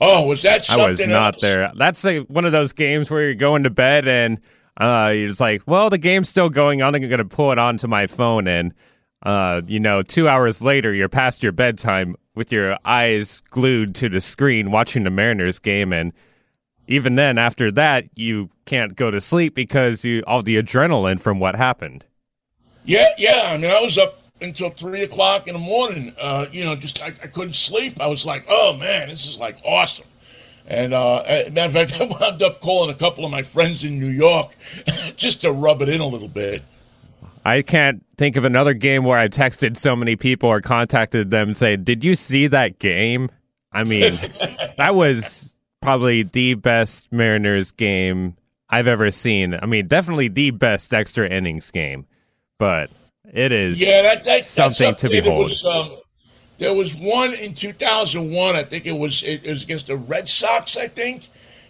[0.00, 0.68] Oh, was that?
[0.68, 1.40] I was not else?
[1.40, 1.72] there.
[1.76, 4.40] That's like one of those games where you're going to bed and
[4.80, 6.94] uh, you're just like, well, the game's still going on.
[6.94, 8.74] I'm going to pull it onto my phone, and
[9.22, 14.08] uh, you know, two hours later, you're past your bedtime with your eyes glued to
[14.08, 16.12] the screen watching the Mariners game, and
[16.86, 21.38] even then, after that, you can't go to sleep because you all the adrenaline from
[21.38, 22.04] what happened.
[22.84, 23.42] Yeah, yeah.
[23.46, 26.14] I mean, I was up until three o'clock in the morning.
[26.20, 28.00] Uh, you know, just I, I, couldn't sleep.
[28.00, 30.06] I was like, oh man, this is like awesome.
[30.66, 31.22] And uh,
[31.52, 34.54] matter of fact, I wound up calling a couple of my friends in New York
[35.16, 36.62] just to rub it in a little bit.
[37.44, 41.54] I can't think of another game where I texted so many people or contacted them
[41.54, 43.30] saying, "Did you see that game?"
[43.72, 44.18] I mean,
[44.78, 48.36] that was probably the best Mariners game
[48.70, 49.58] I've ever seen.
[49.60, 52.06] I mean, definitely the best extra innings game,
[52.58, 52.90] but
[53.30, 55.50] it is yeah, that, that, something to behold.
[55.50, 55.96] Was, um,
[56.58, 58.56] there was one in 2001.
[58.56, 60.76] I think it was it was against the Red Sox.
[60.76, 61.28] I think,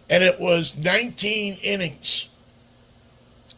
[0.09, 2.29] and it was 19 innings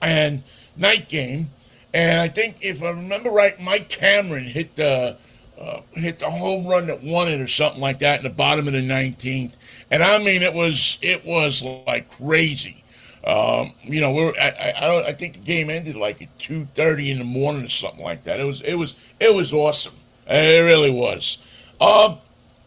[0.00, 0.42] and
[0.76, 1.50] night game.
[1.92, 5.16] And I think if I remember right, Mike Cameron hit the
[5.64, 8.66] uh, hit the home run that won it or something like that in the bottom
[8.66, 9.52] of the 19th.
[9.90, 12.84] And I mean, it was it was like crazy.
[13.26, 16.68] Um, you know, we're I, I, don't I think the game ended like at two
[16.74, 18.38] thirty in the morning or something like that.
[18.38, 19.94] It was it was it was awesome.
[20.26, 21.38] It really was.
[21.80, 22.20] Um, all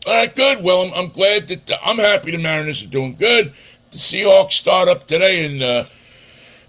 [0.08, 0.64] right, good.
[0.64, 3.54] Well, I'm, I'm glad that uh, I'm happy the Mariners are doing good.
[3.92, 5.62] The Seahawks start up today and.
[5.62, 5.86] uh,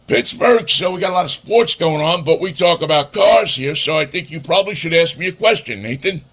[0.08, 3.56] Pittsburgh, so we got a lot of sports going on, but we talk about cars
[3.56, 6.24] here, so I think you probably should ask me a question, Nathan.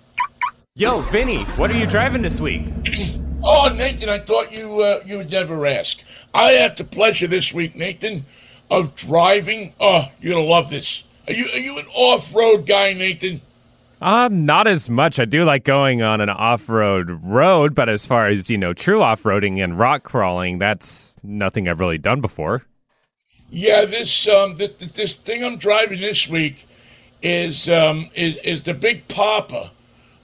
[0.75, 2.65] Yo, Vinnie, what are you driving this week?
[3.43, 5.99] oh, Nathan, I thought you uh, you would never ask.
[6.33, 8.25] I had the pleasure this week, Nathan,
[8.71, 9.73] of driving.
[9.77, 11.03] Oh, you're gonna love this.
[11.27, 13.41] Are you are you an off road guy, Nathan?
[14.01, 15.19] Uh, not as much.
[15.19, 18.71] I do like going on an off road road, but as far as, you know,
[18.71, 22.63] true off roading and rock crawling, that's nothing I've really done before.
[23.57, 26.67] Yeah, this um this, this thing I'm driving this week
[27.21, 29.71] is um is is the big papa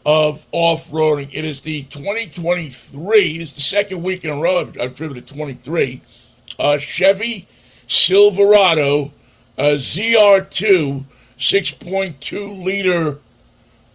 [0.06, 1.30] of off roading.
[1.32, 3.22] It is the 2023.
[3.36, 6.02] It's the second week in a row I've, I've driven the 23.
[6.60, 7.48] Uh, Chevy
[7.88, 9.14] Silverado
[9.58, 11.06] uh, ZR2
[11.40, 13.20] 6.2 liter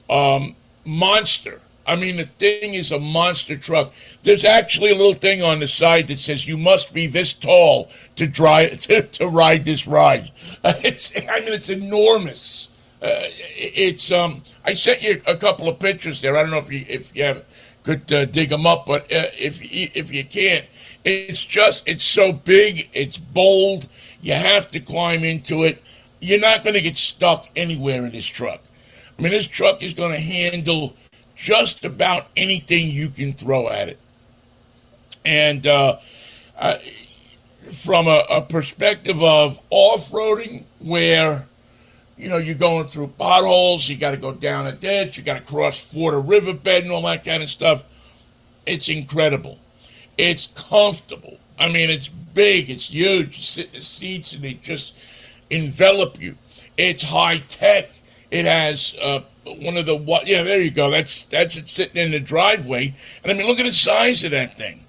[0.09, 0.57] um,
[0.87, 1.61] monster.
[1.87, 3.93] I mean, the thing is a monster truck.
[4.23, 7.91] There's actually a little thing on the side that says you must be this tall
[8.17, 10.33] to drive to, to ride this ride.
[10.65, 12.69] Uh, it's I mean, it's enormous.
[13.01, 14.43] Uh, it's um.
[14.65, 16.37] I sent you a couple of pictures there.
[16.37, 17.45] I don't know if you if you have,
[17.83, 20.65] could uh, dig them up, but uh, if if you can't,
[21.05, 22.91] it's just it's so big.
[22.93, 23.89] It's bold.
[24.21, 25.83] You have to climb into it.
[26.21, 28.63] You're not going to get stuck anywhere in this truck.
[29.19, 30.97] I mean, this truck is going to handle
[31.37, 33.99] just about anything you can throw at it.
[35.25, 35.99] And uh,
[36.59, 36.79] uh,
[37.73, 41.47] from a, a perspective of off roading, where
[42.17, 45.35] you know, you're going through potholes, you got to go down a ditch, you got
[45.35, 47.85] to cross ford a riverbed and all that kind of stuff.
[48.65, 49.59] It's incredible.
[50.17, 51.39] It's comfortable.
[51.59, 53.37] I mean, it's big, it's huge.
[53.37, 54.95] You sit in the seats and they just
[55.51, 56.37] envelop you.
[56.77, 57.91] It's high tech.
[58.31, 59.21] It has uh,
[59.55, 60.27] one of the what?
[60.27, 60.91] Yeah, there you go.
[60.91, 62.95] That's that's it sitting in the driveway.
[63.23, 64.85] And I mean, look at the size of that thing.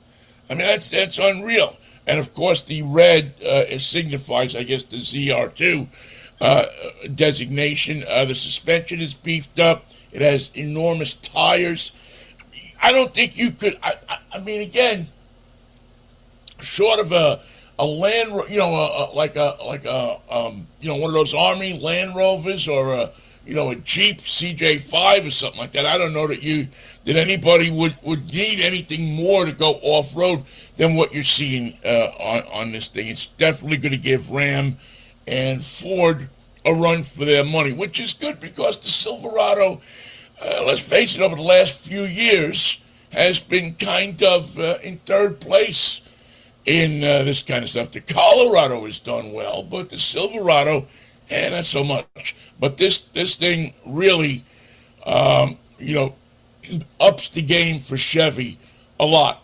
[0.50, 1.78] I mean, that's that's unreal.
[2.06, 5.88] And of course, the red uh, signifies, I guess, the ZR2
[6.40, 6.66] uh,
[7.14, 8.06] designation.
[8.08, 9.92] Uh, the suspension is beefed up.
[10.12, 11.92] It has enormous tires.
[12.82, 13.78] I don't think you could.
[13.84, 15.08] I, I, I mean, again,
[16.62, 17.42] short of a
[17.80, 21.14] a land, you know, a, a, like a like a um, you know one of
[21.14, 23.12] those army Land Rovers or a
[23.48, 25.86] you know a Jeep CJ5 or something like that.
[25.86, 26.68] I don't know that you
[27.06, 30.44] that anybody would would need anything more to go off road
[30.76, 33.08] than what you're seeing uh, on on this thing.
[33.08, 34.78] It's definitely going to give Ram
[35.26, 36.30] and Ford
[36.66, 39.82] a run for their money, which is good because the Silverado,
[40.42, 42.78] uh, let's face it, over the last few years
[43.12, 46.02] has been kind of uh, in third place
[46.66, 47.92] in uh, this kind of stuff.
[47.92, 50.88] The Colorado has done well, but the Silverado,
[51.30, 52.36] eh, not so much.
[52.60, 54.44] But this this thing really,
[55.06, 56.16] um, you know,
[57.00, 58.58] ups the game for Chevy
[59.00, 59.44] a lot.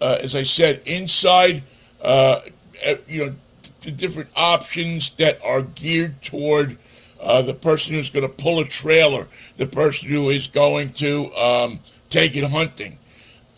[0.00, 1.62] Uh, as I said, inside,
[2.02, 2.40] uh,
[2.82, 3.34] eh, you know,
[3.80, 6.78] the different options that are geared toward
[7.20, 9.26] uh, the person who's going to pull a trailer,
[9.56, 11.80] the person who is going to um,
[12.10, 12.98] take it hunting.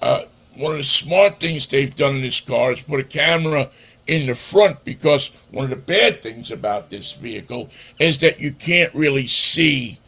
[0.01, 0.23] Uh,
[0.55, 3.71] one of the smart things they've done in this car is put a camera
[4.07, 8.53] in the front because one of the bad things about this vehicle is that you
[8.53, 9.99] can't really see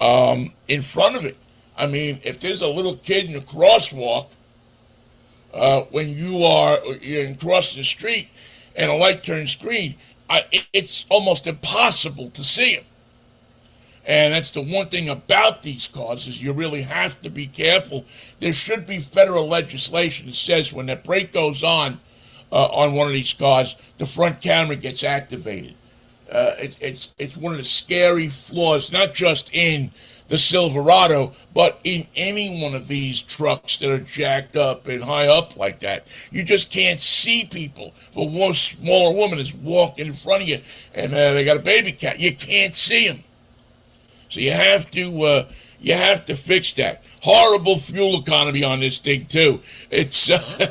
[0.00, 1.36] um, in front of it.
[1.76, 4.34] I mean, if there's a little kid in a crosswalk,
[5.52, 8.28] uh, when you are in crossing the street,
[8.74, 9.96] and a light turns green,
[10.28, 12.84] I, it's almost impossible to see them.
[14.04, 18.04] And that's the one thing about these cars is you really have to be careful.
[18.38, 22.00] There should be federal legislation that says when that brake goes on
[22.52, 25.74] uh, on one of these cars, the front camera gets activated.
[26.30, 29.92] Uh, it, it's it's one of the scary flaws, not just in
[30.28, 35.28] the Silverado, but in any one of these trucks that are jacked up and high
[35.28, 37.94] up like that, you just can't see people.
[38.10, 40.60] If a smaller woman is walking in front of you
[40.94, 43.22] and uh, they got a baby cat, you can't see them.
[44.28, 45.48] So you have to uh,
[45.80, 47.02] you have to fix that.
[47.22, 49.60] Horrible fuel economy on this thing too.
[49.90, 50.70] It's uh,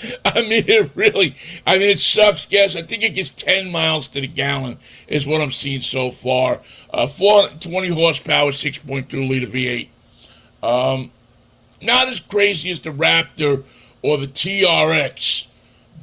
[0.24, 1.36] I mean, it really,
[1.66, 2.76] I mean, it sucks gas.
[2.76, 6.60] I think it gets 10 miles to the gallon, is what I'm seeing so far.
[6.92, 9.88] Uh, 420 horsepower, 6.2 liter V8.
[10.62, 11.10] Um,
[11.80, 13.64] not as crazy as the Raptor
[14.02, 15.46] or the TRX,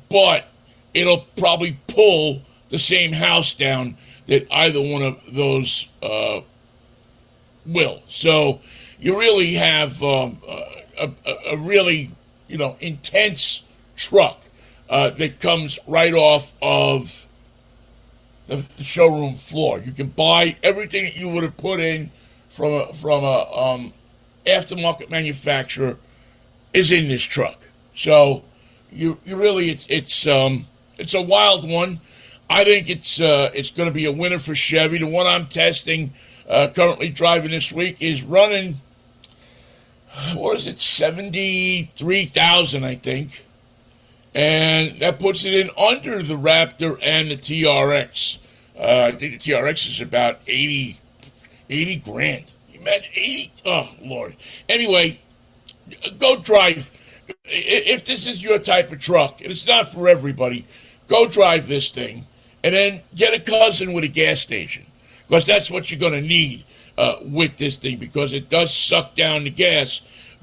[0.09, 0.47] but
[0.93, 6.41] it'll probably pull the same house down that either one of those uh,
[7.65, 8.01] will.
[8.07, 8.61] So
[8.99, 12.11] you really have um, a, a, a, really,
[12.47, 13.63] you know, intense
[13.95, 14.41] truck
[14.89, 17.25] uh, that comes right off of
[18.47, 19.79] the, the, showroom floor.
[19.79, 22.11] You can buy everything that you would have put in
[22.49, 23.93] from a, from a um,
[24.45, 25.97] aftermarket manufacturer
[26.73, 27.69] is in this truck.
[27.95, 28.43] So
[28.91, 30.67] you you really it's it's um
[30.97, 32.01] it's a wild one.
[32.49, 34.99] I think it's uh, it's going to be a winner for Chevy.
[34.99, 36.13] The one I'm testing,
[36.47, 38.81] uh, currently driving this week, is running.
[40.33, 40.79] What is it?
[40.79, 43.44] Seventy three thousand, I think,
[44.35, 48.37] and that puts it in under the Raptor and the TRX.
[48.77, 50.99] Uh, I think the TRX is about 80,
[51.69, 52.51] 80 grand.
[52.71, 53.53] You imagine eighty?
[53.65, 54.35] Oh Lord.
[54.67, 55.19] Anyway,
[56.19, 56.89] go drive.
[57.45, 60.67] If this is your type of truck, and it's not for everybody,
[61.07, 62.27] go drive this thing
[62.63, 64.85] and then get a cousin with a gas station
[65.27, 66.65] because that's what you're going to need
[66.97, 70.01] uh, with this thing because it does suck down the gas.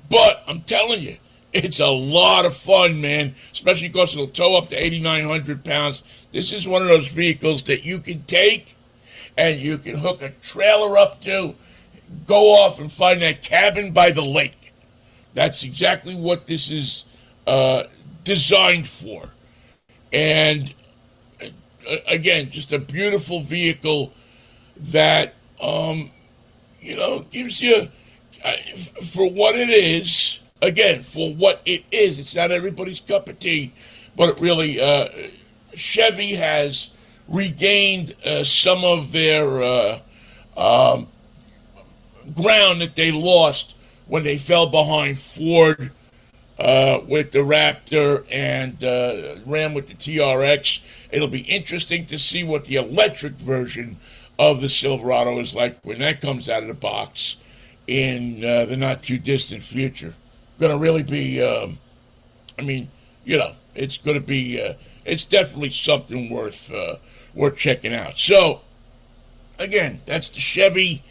[0.09, 1.17] But I'm telling you,
[1.53, 6.03] it's a lot of fun, man, especially because it'll tow up to 8,900 pounds.
[6.33, 8.77] This is one of those vehicles that you can take
[9.37, 11.55] and you can hook a trailer up to,
[12.27, 14.73] go off and find that cabin by the lake.
[15.35, 17.05] That's exactly what this is
[17.47, 17.85] uh,
[18.25, 19.31] designed for.
[20.13, 20.75] And
[22.07, 24.13] again, just a beautiful vehicle
[24.77, 26.11] that, um,
[26.81, 27.89] you know, gives you,
[28.45, 28.53] uh,
[29.13, 33.73] for what it is, again, for what it is, it's not everybody's cup of tea,
[34.17, 35.09] but it really, uh,
[35.75, 36.89] Chevy has
[37.29, 39.99] regained uh, some of their uh,
[40.57, 41.09] um,
[42.35, 43.75] ground that they lost
[44.07, 45.91] when they fell behind Ford
[46.59, 50.81] uh, with the Raptor and uh, Ram with the TRX.
[51.11, 53.99] It'll be interesting to see what the electric version
[54.39, 57.37] of the Silverado is like when that comes out of the box
[57.87, 60.15] in uh, the not too distant future.
[60.63, 61.81] Going to really be, um,
[62.57, 62.89] I mean,
[63.25, 66.99] you know, it's going to be, uh, it's definitely something worth uh,
[67.35, 68.17] worth checking out.
[68.17, 68.61] So,
[69.59, 71.03] again, that's the Chevy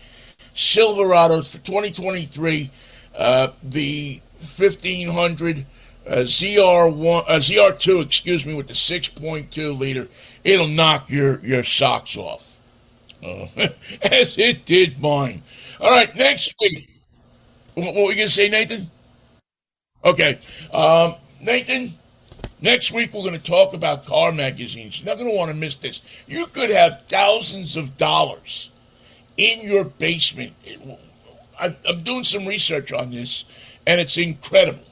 [0.56, 2.72] Silverados for 2023.
[3.14, 5.66] Uh, the 1500
[6.08, 10.08] uh, ZR1, uh, ZR2, excuse me, with the 6.2 liter,
[10.46, 12.62] it'll knock your, your socks off,
[13.22, 13.48] uh,
[14.02, 15.44] as it did mine.
[15.82, 16.88] All right, next week.
[17.74, 18.90] What, what were you going to say, Nathan?
[20.04, 20.40] Okay.
[20.74, 21.94] Um, Nathan,
[22.62, 25.00] next week we're going to talk about car magazines.
[25.00, 26.02] You're not going to want to miss this.
[26.28, 28.70] You could have thousands of dollars
[29.38, 30.54] in your basement.
[31.60, 33.46] I'm doing some research on this
[33.86, 34.84] and it's incredible,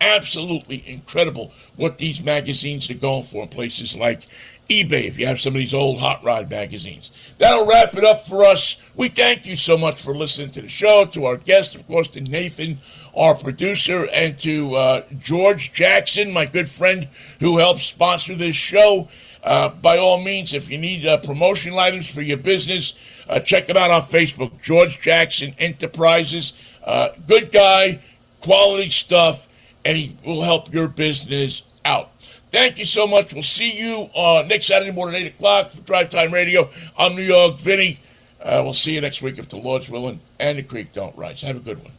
[0.00, 4.26] absolutely incredible what these magazines are going for in places like
[4.68, 7.10] eBay, if you have some of these old hot rod magazines.
[7.38, 8.76] That'll wrap it up for us.
[8.94, 12.08] We thank you so much for listening to the show, to our guest, of course,
[12.08, 12.78] to Nathan,
[13.16, 17.08] our producer, and to uh, George Jackson, my good friend
[17.40, 19.08] who helps sponsor this show.
[19.42, 22.94] Uh, by all means, if you need uh, promotional items for your business,
[23.28, 26.52] uh, check him out on Facebook, George Jackson Enterprises.
[26.84, 28.00] Uh, good guy,
[28.40, 29.48] quality stuff,
[29.84, 32.10] and he will help your business out.
[32.50, 33.32] Thank you so much.
[33.32, 36.70] We'll see you uh, next Saturday morning, 8 o'clock for Drive Time Radio.
[36.96, 38.00] I'm New York Vinnie.
[38.44, 41.42] We'll see you next week if the Lord's willing and the creek don't rise.
[41.42, 41.97] Have a good one.